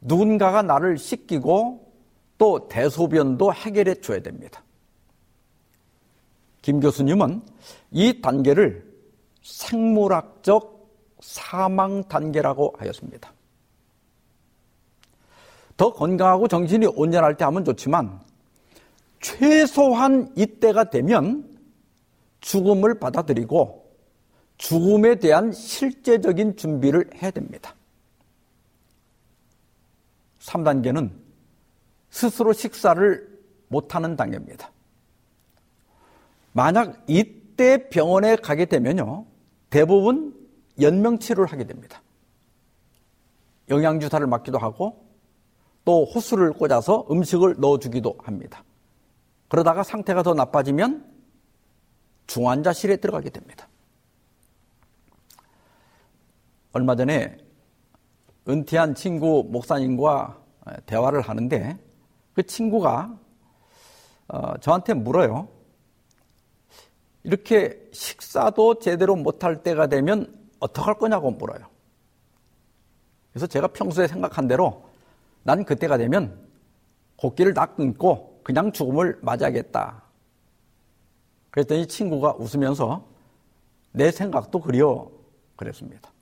누군가가 0.00 0.62
나를 0.62 0.98
씻기고 0.98 1.92
또 2.38 2.68
대소변도 2.68 3.54
해결해 3.54 3.94
줘야 4.00 4.20
됩니다. 4.20 4.62
김 6.62 6.80
교수님은 6.80 7.42
이 7.92 8.20
단계를 8.20 8.84
생물학적 9.42 10.76
사망 11.20 12.02
단계라고 12.04 12.74
하였습니다. 12.78 13.32
더 15.76 15.92
건강하고 15.92 16.48
정신이 16.48 16.86
온전할 16.86 17.36
때 17.36 17.44
하면 17.44 17.64
좋지만 17.64 18.20
최소한 19.20 20.32
이때가 20.36 20.90
되면 20.90 21.56
죽음을 22.40 22.98
받아들이고 22.98 23.85
죽음에 24.58 25.16
대한 25.16 25.52
실제적인 25.52 26.56
준비를 26.56 27.10
해야 27.20 27.30
됩니다. 27.30 27.74
3단계는 30.40 31.10
스스로 32.10 32.52
식사를 32.52 33.36
못하는 33.68 34.16
단계입니다. 34.16 34.70
만약 36.52 37.04
이때 37.06 37.88
병원에 37.88 38.36
가게 38.36 38.64
되면요, 38.64 39.26
대부분 39.68 40.34
연명 40.80 41.18
치료를 41.18 41.50
하게 41.52 41.64
됩니다. 41.64 42.02
영양 43.68 44.00
주사를 44.00 44.24
맞기도 44.26 44.58
하고 44.58 45.04
또 45.84 46.04
호수를 46.04 46.52
꽂아서 46.52 47.06
음식을 47.10 47.56
넣어주기도 47.58 48.16
합니다. 48.22 48.64
그러다가 49.48 49.82
상태가 49.82 50.22
더 50.22 50.34
나빠지면 50.34 51.04
중환자실에 52.26 52.96
들어가게 52.96 53.30
됩니다. 53.30 53.68
얼마 56.76 56.94
전에 56.94 57.38
은퇴한 58.46 58.94
친구 58.94 59.48
목사님과 59.50 60.38
대화를 60.84 61.22
하는데 61.22 61.78
그 62.34 62.42
친구가 62.42 63.18
어, 64.28 64.58
저한테 64.58 64.92
물어요. 64.92 65.48
이렇게 67.22 67.88
식사도 67.94 68.78
제대로 68.78 69.16
못할 69.16 69.62
때가 69.62 69.86
되면 69.86 70.38
어떡할 70.60 70.98
거냐고 70.98 71.30
물어요. 71.30 71.66
그래서 73.30 73.46
제가 73.46 73.68
평소에 73.68 74.06
생각한 74.06 74.46
대로 74.46 74.84
난 75.44 75.64
그때가 75.64 75.96
되면 75.96 76.46
곡기를 77.16 77.54
다 77.54 77.64
끊고 77.64 78.42
그냥 78.44 78.70
죽음을 78.70 79.18
맞이하겠다. 79.22 80.02
그랬더니 81.52 81.86
친구가 81.86 82.34
웃으면서 82.34 83.02
내 83.92 84.10
생각도 84.10 84.60
그려 84.60 85.10
그랬습니다. 85.56 86.15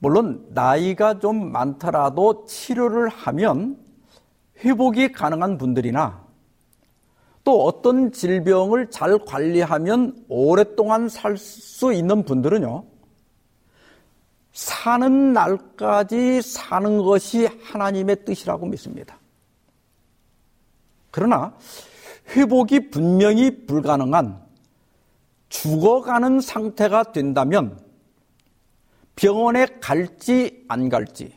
물론 0.00 0.46
나이가 0.50 1.18
좀 1.18 1.52
많더라도 1.52 2.46
치료를 2.46 3.08
하면 3.08 3.78
회복이 4.64 5.12
가능한 5.12 5.58
분들이나 5.58 6.24
또 7.44 7.64
어떤 7.64 8.10
질병을 8.10 8.90
잘 8.90 9.18
관리하면 9.18 10.24
오랫동안 10.28 11.08
살 11.08 11.36
수 11.36 11.92
있는 11.92 12.24
분들은요, 12.24 12.84
사는 14.52 15.32
날까지 15.32 16.42
사는 16.42 16.98
것이 16.98 17.46
하나님의 17.46 18.24
뜻이라고 18.24 18.66
믿습니다. 18.66 19.18
그러나 21.10 21.54
회복이 22.28 22.90
분명히 22.90 23.66
불가능한 23.66 24.40
죽어가는 25.48 26.40
상태가 26.40 27.12
된다면 27.12 27.78
병원에 29.20 29.66
갈지 29.82 30.64
안 30.66 30.88
갈지, 30.88 31.34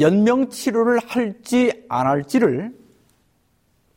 연명 0.00 0.48
치료를 0.48 1.00
할지 1.00 1.84
안 1.90 2.06
할지를 2.06 2.74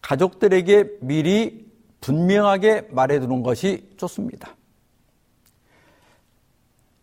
가족들에게 0.02 0.98
미리 1.00 1.66
분명하게 2.02 2.90
말해두는 2.92 3.42
것이 3.42 3.90
좋습니다. 3.96 4.58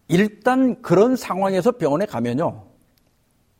일단 0.09 0.83
그런 0.83 1.17
상황에서 1.17 1.73
병원에 1.73 2.05
가면요. 2.05 2.67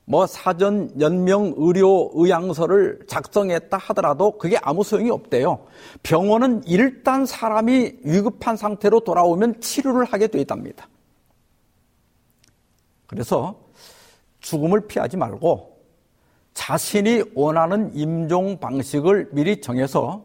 뭐 0.05 0.27
사전 0.27 0.91
연명 1.01 1.55
의료 1.57 2.11
의향서를 2.13 3.07
작성했다 3.09 3.79
하더라도 3.79 4.37
그게 4.37 4.59
아무 4.61 4.85
소용이 4.85 5.09
없대요. 5.09 5.65
병원은 6.03 6.65
일단 6.67 7.25
사람이 7.25 8.01
위급한 8.05 8.59
상태로 8.59 9.01
돌아오면 9.01 9.63
치료를 9.63 10.05
하게 10.05 10.27
돼 10.27 10.43
있답니다. 10.43 10.90
그래서 13.11 13.61
죽음을 14.39 14.87
피하지 14.87 15.17
말고 15.17 15.81
자신이 16.55 17.25
원하는 17.35 17.93
임종 17.93 18.61
방식을 18.61 19.31
미리 19.33 19.61
정해서 19.61 20.25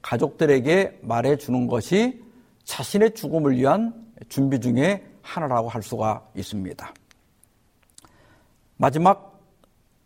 가족들에게 0.00 1.00
말해 1.02 1.36
주는 1.36 1.66
것이 1.66 2.22
자신의 2.62 3.14
죽음을 3.14 3.56
위한 3.56 3.92
준비 4.28 4.60
중에 4.60 5.04
하나라고 5.22 5.68
할 5.68 5.82
수가 5.82 6.24
있습니다. 6.36 6.94
마지막 8.76 9.40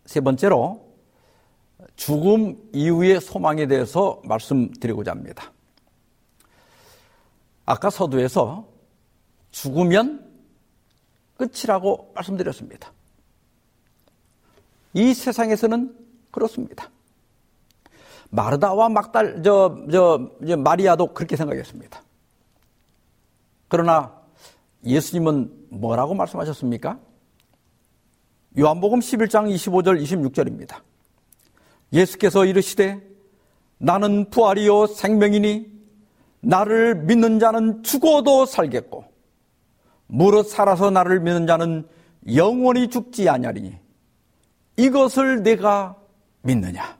세 0.07 0.19
번째로 0.19 0.83
죽음 1.95 2.57
이후의 2.73 3.21
소망에 3.21 3.67
대해서 3.67 4.19
말씀드리고자 4.25 5.11
합니다. 5.11 5.51
아까 7.67 7.91
서두에서 7.91 8.67
죽으면 9.51 10.27
끝이라고 11.39 12.11
말씀드렸습니다. 12.15 12.91
이 14.93 15.13
세상에서는 15.13 15.95
그렇습니다. 16.31 16.89
마르다와 18.29 18.89
막달, 18.89 19.41
저, 19.41 19.85
저, 19.91 20.29
마리아도 20.57 21.13
그렇게 21.13 21.35
생각했습니다. 21.35 22.03
그러나 23.67 24.19
예수님은 24.85 25.67
뭐라고 25.69 26.13
말씀하셨습니까? 26.13 26.99
요한복음 28.57 28.99
11장 28.99 29.53
25절 29.55 30.01
26절입니다. 30.03 30.81
예수께서 31.93 32.45
이르시되 32.45 33.01
나는 33.77 34.29
부활이요 34.29 34.87
생명이니 34.87 35.79
나를 36.41 36.95
믿는 36.95 37.39
자는 37.39 37.83
죽어도 37.83 38.45
살겠고 38.45 39.08
무릇 40.11 40.49
살아서 40.49 40.89
나를 40.89 41.19
믿는 41.19 41.45
자는 41.45 41.87
영원히 42.33 42.89
죽지 42.89 43.29
아니하리니 43.29 43.77
이것을 44.77 45.43
내가 45.43 45.95
믿느냐? 46.41 46.97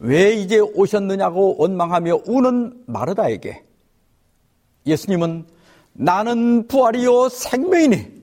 왜 0.00 0.32
이제 0.34 0.58
오셨느냐고 0.58 1.56
원망하며 1.58 2.22
우는 2.26 2.82
마르다에게 2.86 3.64
예수님은 4.84 5.46
나는 5.92 6.66
부활이요 6.66 7.28
생명이니 7.28 8.22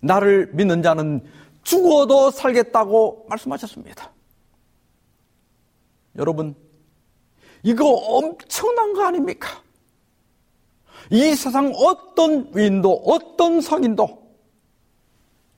나를 0.00 0.50
믿는 0.54 0.82
자는 0.82 1.22
죽어도 1.62 2.30
살겠다고 2.30 3.26
말씀하셨습니다. 3.28 4.10
여러분, 6.16 6.54
이거 7.62 7.90
엄청난 7.90 8.94
거 8.94 9.04
아닙니까? 9.04 9.62
이 11.10 11.34
세상 11.34 11.72
어떤 11.74 12.50
위인도 12.54 13.02
어떤 13.06 13.60
성인도 13.60 14.28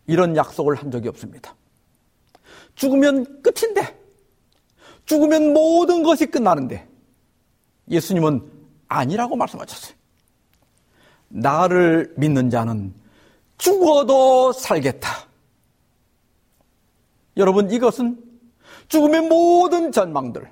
이런 0.06 0.36
약속을 0.36 0.74
한 0.76 0.90
적이 0.90 1.08
없습니다. 1.08 1.54
죽으면 2.74 3.42
끝인데, 3.42 3.98
죽으면 5.04 5.52
모든 5.52 6.02
것이 6.02 6.26
끝나는데, 6.26 6.88
예수님은 7.90 8.50
아니라고 8.88 9.36
말씀하셨어요. 9.36 9.94
나를 11.28 12.14
믿는 12.16 12.50
자는 12.50 12.94
죽어도 13.58 14.52
살겠다. 14.52 15.08
여러분, 17.36 17.70
이것은 17.70 18.22
죽음의 18.88 19.28
모든 19.28 19.92
전망들, 19.92 20.50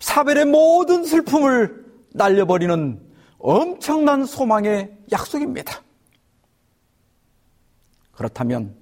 사별의 0.00 0.44
모든 0.46 1.04
슬픔을 1.04 1.84
날려버리는 2.12 3.07
엄청난 3.38 4.24
소망의 4.24 4.96
약속입니다. 5.12 5.80
그렇다면 8.12 8.76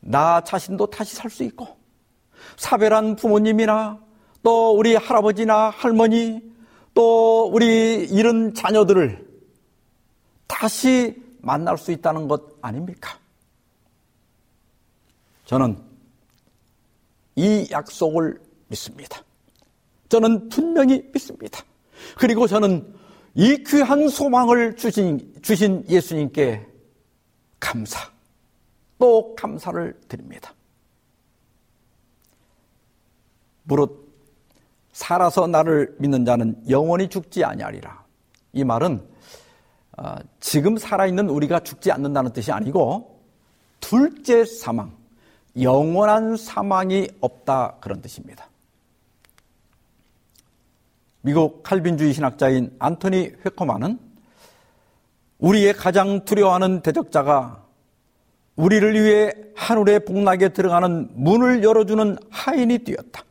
나 0.00 0.42
자신도 0.42 0.86
다시 0.86 1.14
살 1.14 1.30
수 1.30 1.44
있고 1.44 1.78
사별한 2.56 3.16
부모님이나 3.16 4.00
또 4.42 4.76
우리 4.76 4.94
할아버지나 4.94 5.70
할머니 5.70 6.42
또 6.92 7.46
우리 7.46 8.04
잃은 8.04 8.54
자녀들을 8.54 9.26
다시 10.46 11.22
만날 11.40 11.78
수 11.78 11.92
있다는 11.92 12.28
것 12.28 12.42
아닙니까? 12.60 13.18
저는 15.46 15.78
이 17.36 17.66
약속을 17.70 18.40
믿습니다. 18.68 19.22
저는 20.08 20.48
분명히 20.48 21.02
믿습니다. 21.12 21.64
그리고 22.16 22.46
저는 22.46 22.94
이 23.34 23.62
귀한 23.64 24.08
소망을 24.08 24.76
주신, 24.76 25.34
주신 25.42 25.84
예수님께 25.88 26.66
감사, 27.58 28.08
또 28.98 29.34
감사를 29.34 29.98
드립니다. 30.08 30.54
무릇 33.64 34.04
살아서 34.92 35.46
나를 35.46 35.96
믿는 35.98 36.24
자는 36.24 36.62
영원히 36.68 37.08
죽지 37.08 37.42
아니하리라. 37.44 38.04
이 38.52 38.62
말은 38.62 39.04
어, 39.96 40.16
지금 40.40 40.76
살아있는 40.76 41.28
우리가 41.28 41.60
죽지 41.60 41.90
않는다는 41.90 42.32
뜻이 42.32 42.52
아니고 42.52 43.20
둘째 43.80 44.44
사망, 44.44 44.96
영원한 45.60 46.36
사망이 46.36 47.08
없다 47.20 47.76
그런 47.80 48.00
뜻입니다. 48.00 48.48
미국 51.24 51.62
칼빈주의 51.62 52.12
신학자인 52.12 52.76
안토니 52.78 53.32
회커만은 53.46 53.98
우리의 55.38 55.72
가장 55.72 56.26
두려워하는 56.26 56.82
대적자가 56.82 57.64
우리를 58.56 58.92
위해 58.92 59.32
하늘의 59.56 60.04
복락에 60.04 60.50
들어가는 60.50 61.08
문을 61.14 61.64
열어주는 61.64 62.18
하인이 62.28 62.84
되었다. 62.84 63.24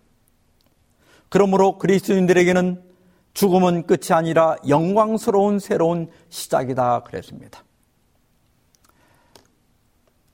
그러므로 1.29 1.77
그리스도인들에게는 1.77 2.81
죽음은 3.35 3.85
끝이 3.85 4.07
아니라 4.09 4.55
영광스러운 4.67 5.59
새로운 5.59 6.09
시작이다 6.29 7.03
그랬습니다. 7.03 7.63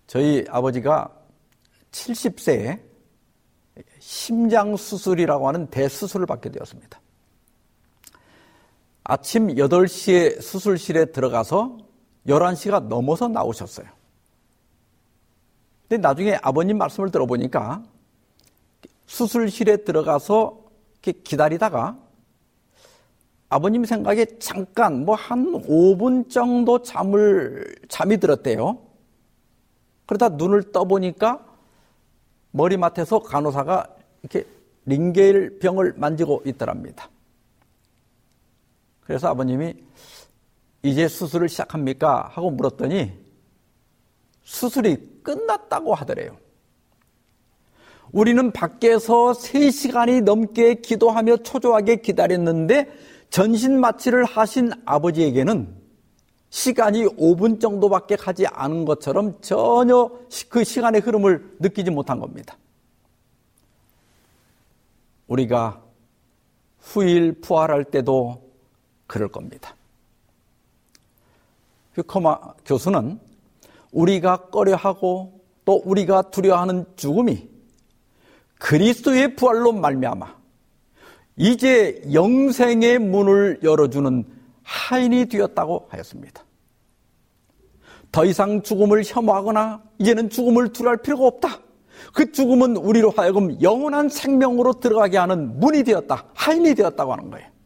저희 0.08 0.46
아버지가 0.48 1.14
70세에 1.92 2.80
심장 4.00 4.78
수술이라고 4.78 5.46
하는 5.50 5.68
대수술을 5.68 6.26
받게 6.26 6.52
되었습니다. 6.52 6.99
아침 9.10 9.48
8시에 9.48 10.40
수술실에 10.40 11.06
들어가서 11.06 11.78
11시가 12.28 12.84
넘어서 12.84 13.28
나오셨어요. 13.28 13.88
근데 15.88 16.00
나중에 16.00 16.38
아버님 16.44 16.78
말씀을 16.78 17.10
들어보니까 17.10 17.84
수술실에 19.08 19.78
들어가서 19.78 20.60
기다리다가 21.02 21.98
아버님 23.50 23.84
생각에 23.84 24.28
잠깐 24.38 25.06
뭐 25.06 25.16
한 25.16 25.54
5분 25.54 26.30
정도 26.30 26.84
잠을 26.84 27.66
잠이 27.88 28.18
들었대요. 28.18 28.78
그러다 30.06 30.30
눈을 30.30 30.72
떠보니까 30.72 31.44
머리맡에서 32.52 33.24
간호사가 33.24 33.88
이렇게 34.22 34.48
링게일 34.86 35.58
병을 35.58 35.96
만지고 35.98 36.44
있더랍니다. 36.46 37.10
그래서 39.10 39.28
아버님이 39.30 39.74
이제 40.84 41.08
수술을 41.08 41.50
시작합니까? 41.50 42.30
하고 42.32 42.52
물었더니 42.52 43.12
수술이 44.44 45.22
끝났다고 45.24 45.96
하더래요. 45.96 46.38
우리는 48.12 48.52
밖에서 48.52 49.32
3시간이 49.32 50.22
넘게 50.22 50.76
기도하며 50.76 51.38
초조하게 51.38 52.02
기다렸는데 52.02 52.88
전신 53.32 53.80
마취를 53.80 54.26
하신 54.26 54.74
아버지에게는 54.86 55.76
시간이 56.52 57.06
5분 57.06 57.60
정도밖에 57.60 58.16
가지 58.16 58.46
않은 58.46 58.86
것처럼 58.86 59.42
전혀 59.42 60.12
그 60.50 60.64
시간의 60.64 61.02
흐름을 61.02 61.56
느끼지 61.58 61.90
못한 61.90 62.20
겁니다. 62.20 62.60
우리가 65.26 65.82
후일 66.78 67.42
부활할 67.42 67.86
때도 67.86 68.49
그럴 69.10 69.28
겁니다. 69.28 69.76
휴커마 71.96 72.40
교수는 72.64 73.20
우리가 73.92 74.50
꺼려하고 74.52 75.42
또 75.66 75.82
우리가 75.84 76.30
두려워하는 76.30 76.86
죽음이 76.96 77.50
그리스도의 78.60 79.36
부활로 79.36 79.72
말미암아 79.72 80.38
이제 81.38 82.04
영생의 82.14 83.00
문을 83.00 83.62
열어주는 83.64 84.26
하인이 84.62 85.26
되었다고 85.26 85.88
하였습니다. 85.90 86.44
더 88.12 88.26
이상 88.26 88.62
죽음을 88.62 89.02
혐오하거나 89.04 89.82
이제는 89.98 90.30
죽음을 90.30 90.72
두려할 90.72 90.98
필요가 90.98 91.26
없다. 91.26 91.60
그 92.14 92.32
죽음은 92.32 92.78
우리로 92.78 93.10
하여금 93.10 93.60
영원한 93.60 94.08
생명으로 94.08 94.80
들어가게 94.80 95.18
하는 95.18 95.60
문이 95.60 95.84
되었다. 95.84 96.26
하인이 96.36 96.76
되었다고 96.76 97.12
하는 97.12 97.32
거예요. 97.32 97.59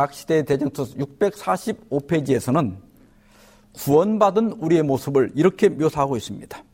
각 0.00 0.14
시대의 0.14 0.46
대정투 0.46 0.94
645페이지에서는 0.94 2.78
구원받은 3.74 4.52
우리의 4.52 4.82
모습을 4.82 5.32
이렇게 5.34 5.68
묘사하고 5.68 6.16
있습니다. 6.16 6.64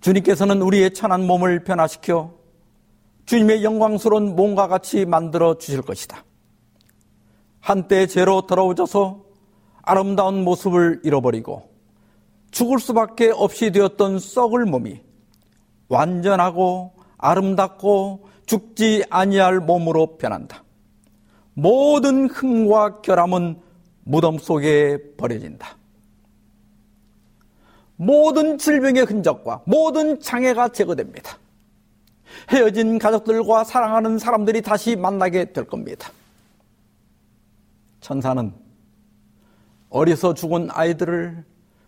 주님께서는 0.00 0.62
우리의 0.62 0.94
천한 0.94 1.26
몸을 1.26 1.64
변화시켜 1.64 2.34
주님의 3.24 3.64
영광스러운 3.64 4.36
몸과 4.36 4.68
같이 4.68 5.06
만들어 5.06 5.58
주실 5.58 5.82
것이다. 5.82 6.24
한때 7.58 8.06
죄로 8.06 8.46
더러워져서 8.46 9.24
아름다운 9.82 10.44
모습을 10.44 11.00
잃어버리고 11.02 11.68
죽을 12.52 12.78
수밖에 12.78 13.32
없이 13.34 13.72
되었던 13.72 14.20
썩을 14.20 14.66
몸이 14.66 15.00
완전하고 15.88 16.92
아름답고 17.18 18.28
죽지 18.46 19.06
아니할 19.10 19.58
몸으로 19.58 20.16
변한다. 20.16 20.62
모든 21.58 22.28
흠과 22.28 23.00
결함은 23.00 23.58
무덤 24.04 24.36
속에 24.36 24.98
버려진다. 25.16 25.78
모든 27.96 28.58
질병의 28.58 29.04
흔적과 29.04 29.62
모든 29.64 30.20
장애가 30.20 30.68
제거됩니다. 30.68 31.38
헤어진 32.50 32.98
가족들과 32.98 33.64
사랑하는 33.64 34.18
사람들이 34.18 34.60
다시 34.60 34.96
만나게 34.96 35.54
될 35.54 35.64
겁니다. 35.64 36.10
천사는 38.02 38.52
어려서 39.88 40.34
죽은 40.34 40.68
아이들을 40.70 41.42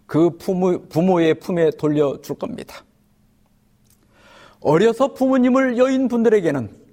그 0.07 0.31
부모, 0.39 0.81
부모의 0.89 1.41
품에 1.41 1.73
돌려줄 1.73 2.37
겁니다. 2.39 2.83
어려서 4.61 5.13
부모님을 5.13 5.77
여인 5.77 6.09
분들에게는 6.09 6.88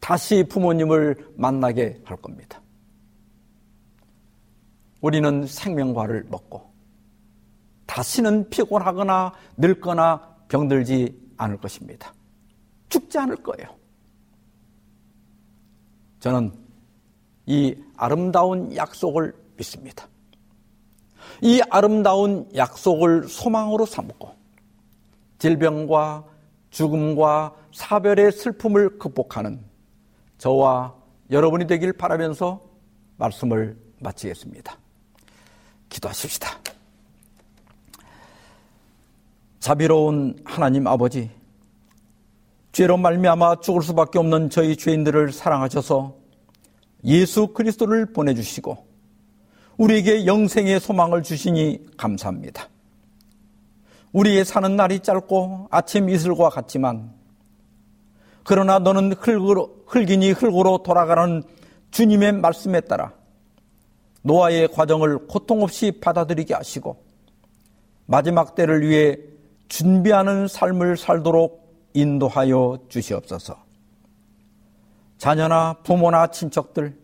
다시 0.00 0.44
부모님을 0.44 1.32
만나게 1.36 2.00
할 2.04 2.16
겁니다. 2.16 2.60
우리는 5.00 5.46
생명과를 5.46 6.26
먹고 6.28 6.72
다시는 7.86 8.50
피곤하거나 8.50 9.32
늙거나 9.56 10.36
병들지 10.48 11.32
않을 11.36 11.58
것입니다. 11.58 12.12
죽지 12.88 13.18
않을 13.18 13.36
거예요. 13.36 13.74
저는 16.20 16.52
이 17.46 17.76
아름다운 17.96 18.74
약속을 18.74 19.34
믿습니다. 19.56 20.08
이 21.42 21.60
아름다운 21.70 22.48
약속을 22.54 23.28
소망으로 23.28 23.86
삼고 23.86 24.34
질병과 25.38 26.24
죽음과 26.70 27.54
사별의 27.72 28.32
슬픔을 28.32 28.98
극복하는 28.98 29.60
저와 30.38 30.94
여러분이 31.30 31.66
되길 31.66 31.92
바라면서 31.92 32.62
말씀을 33.16 33.76
마치겠습니다. 34.00 34.78
기도하십시다. 35.88 36.48
자비로운 39.60 40.38
하나님 40.44 40.86
아버지, 40.86 41.30
죄로 42.72 42.96
말미암아 42.96 43.60
죽을 43.60 43.82
수밖에 43.82 44.18
없는 44.18 44.50
저희 44.50 44.76
죄인들을 44.76 45.32
사랑하셔서 45.32 46.14
예수 47.04 47.48
그리스도를 47.48 48.12
보내주시고 48.12 48.86
우리에게 49.78 50.26
영생의 50.26 50.80
소망을 50.80 51.22
주시니 51.22 51.96
감사합니다. 51.96 52.68
우리의 54.12 54.44
사는 54.44 54.76
날이 54.76 55.00
짧고 55.00 55.68
아침 55.70 56.08
이슬과 56.08 56.50
같지만 56.50 57.12
그러나 58.46 58.78
너는 58.78 59.12
흙으로, 59.12 59.82
흙이니 59.86 60.30
흙으로 60.30 60.78
돌아가는 60.84 61.42
주님의 61.90 62.32
말씀에 62.34 62.80
따라 62.82 63.12
노아의 64.22 64.68
과정을 64.68 65.26
고통 65.26 65.62
없이 65.62 65.90
받아들이게 66.00 66.54
하시고 66.54 66.96
마지막 68.06 68.54
때를 68.54 68.88
위해 68.88 69.16
준비하는 69.68 70.46
삶을 70.46 70.96
살도록 70.96 71.66
인도하여 71.94 72.78
주시옵소서. 72.88 73.56
자녀나 75.18 75.76
부모나 75.82 76.28
친척들, 76.28 76.96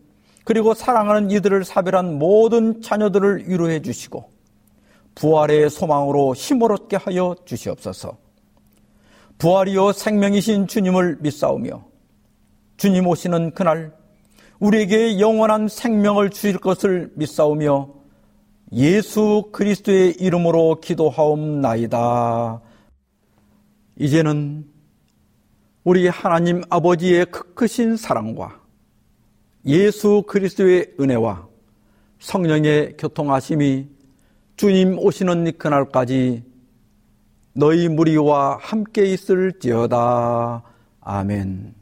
그리고 0.45 0.75
사랑하는 0.75 1.31
이들을 1.31 1.65
사별한 1.65 2.19
모든 2.19 2.83
자녀들을 2.83 3.49
위로해 3.49 3.81
주시고, 3.81 4.31
부활의 5.15 5.71
소망으로 5.71 6.35
힘을 6.35 6.71
얻게 6.73 6.97
하여 6.97 7.35
주시옵소서. 7.45 8.22
부활이요 9.43 9.91
생명이신 9.91 10.69
주님을 10.69 11.19
믿사오며, 11.21 11.85
주님 12.77 13.09
오시는 13.09 13.55
그날, 13.55 13.93
우리에게 14.61 15.19
영원한 15.19 15.67
생명을 15.67 16.31
주실 16.31 16.59
것을 16.59 17.11
믿사오며, 17.17 17.89
예수 18.75 19.49
그리스도의 19.51 20.13
이름으로 20.21 20.79
기도하옵나이다. 20.81 22.61
이제는 23.97 24.65
우리 25.83 26.07
하나님 26.07 26.63
아버지의 26.71 27.27
크크신 27.27 27.97
사랑과 27.97 28.61
예수 29.67 30.23
그리스도의 30.25 30.93
은혜와 31.01 31.49
성령의 32.21 32.97
교통하심이 32.97 33.89
주님 34.55 35.01
오시는 35.01 35.59
그날까지 35.59 36.52
너희 37.55 37.89
무리와 37.89 38.59
함께 38.61 39.05
있을지어다. 39.05 40.63
아멘. 41.01 41.82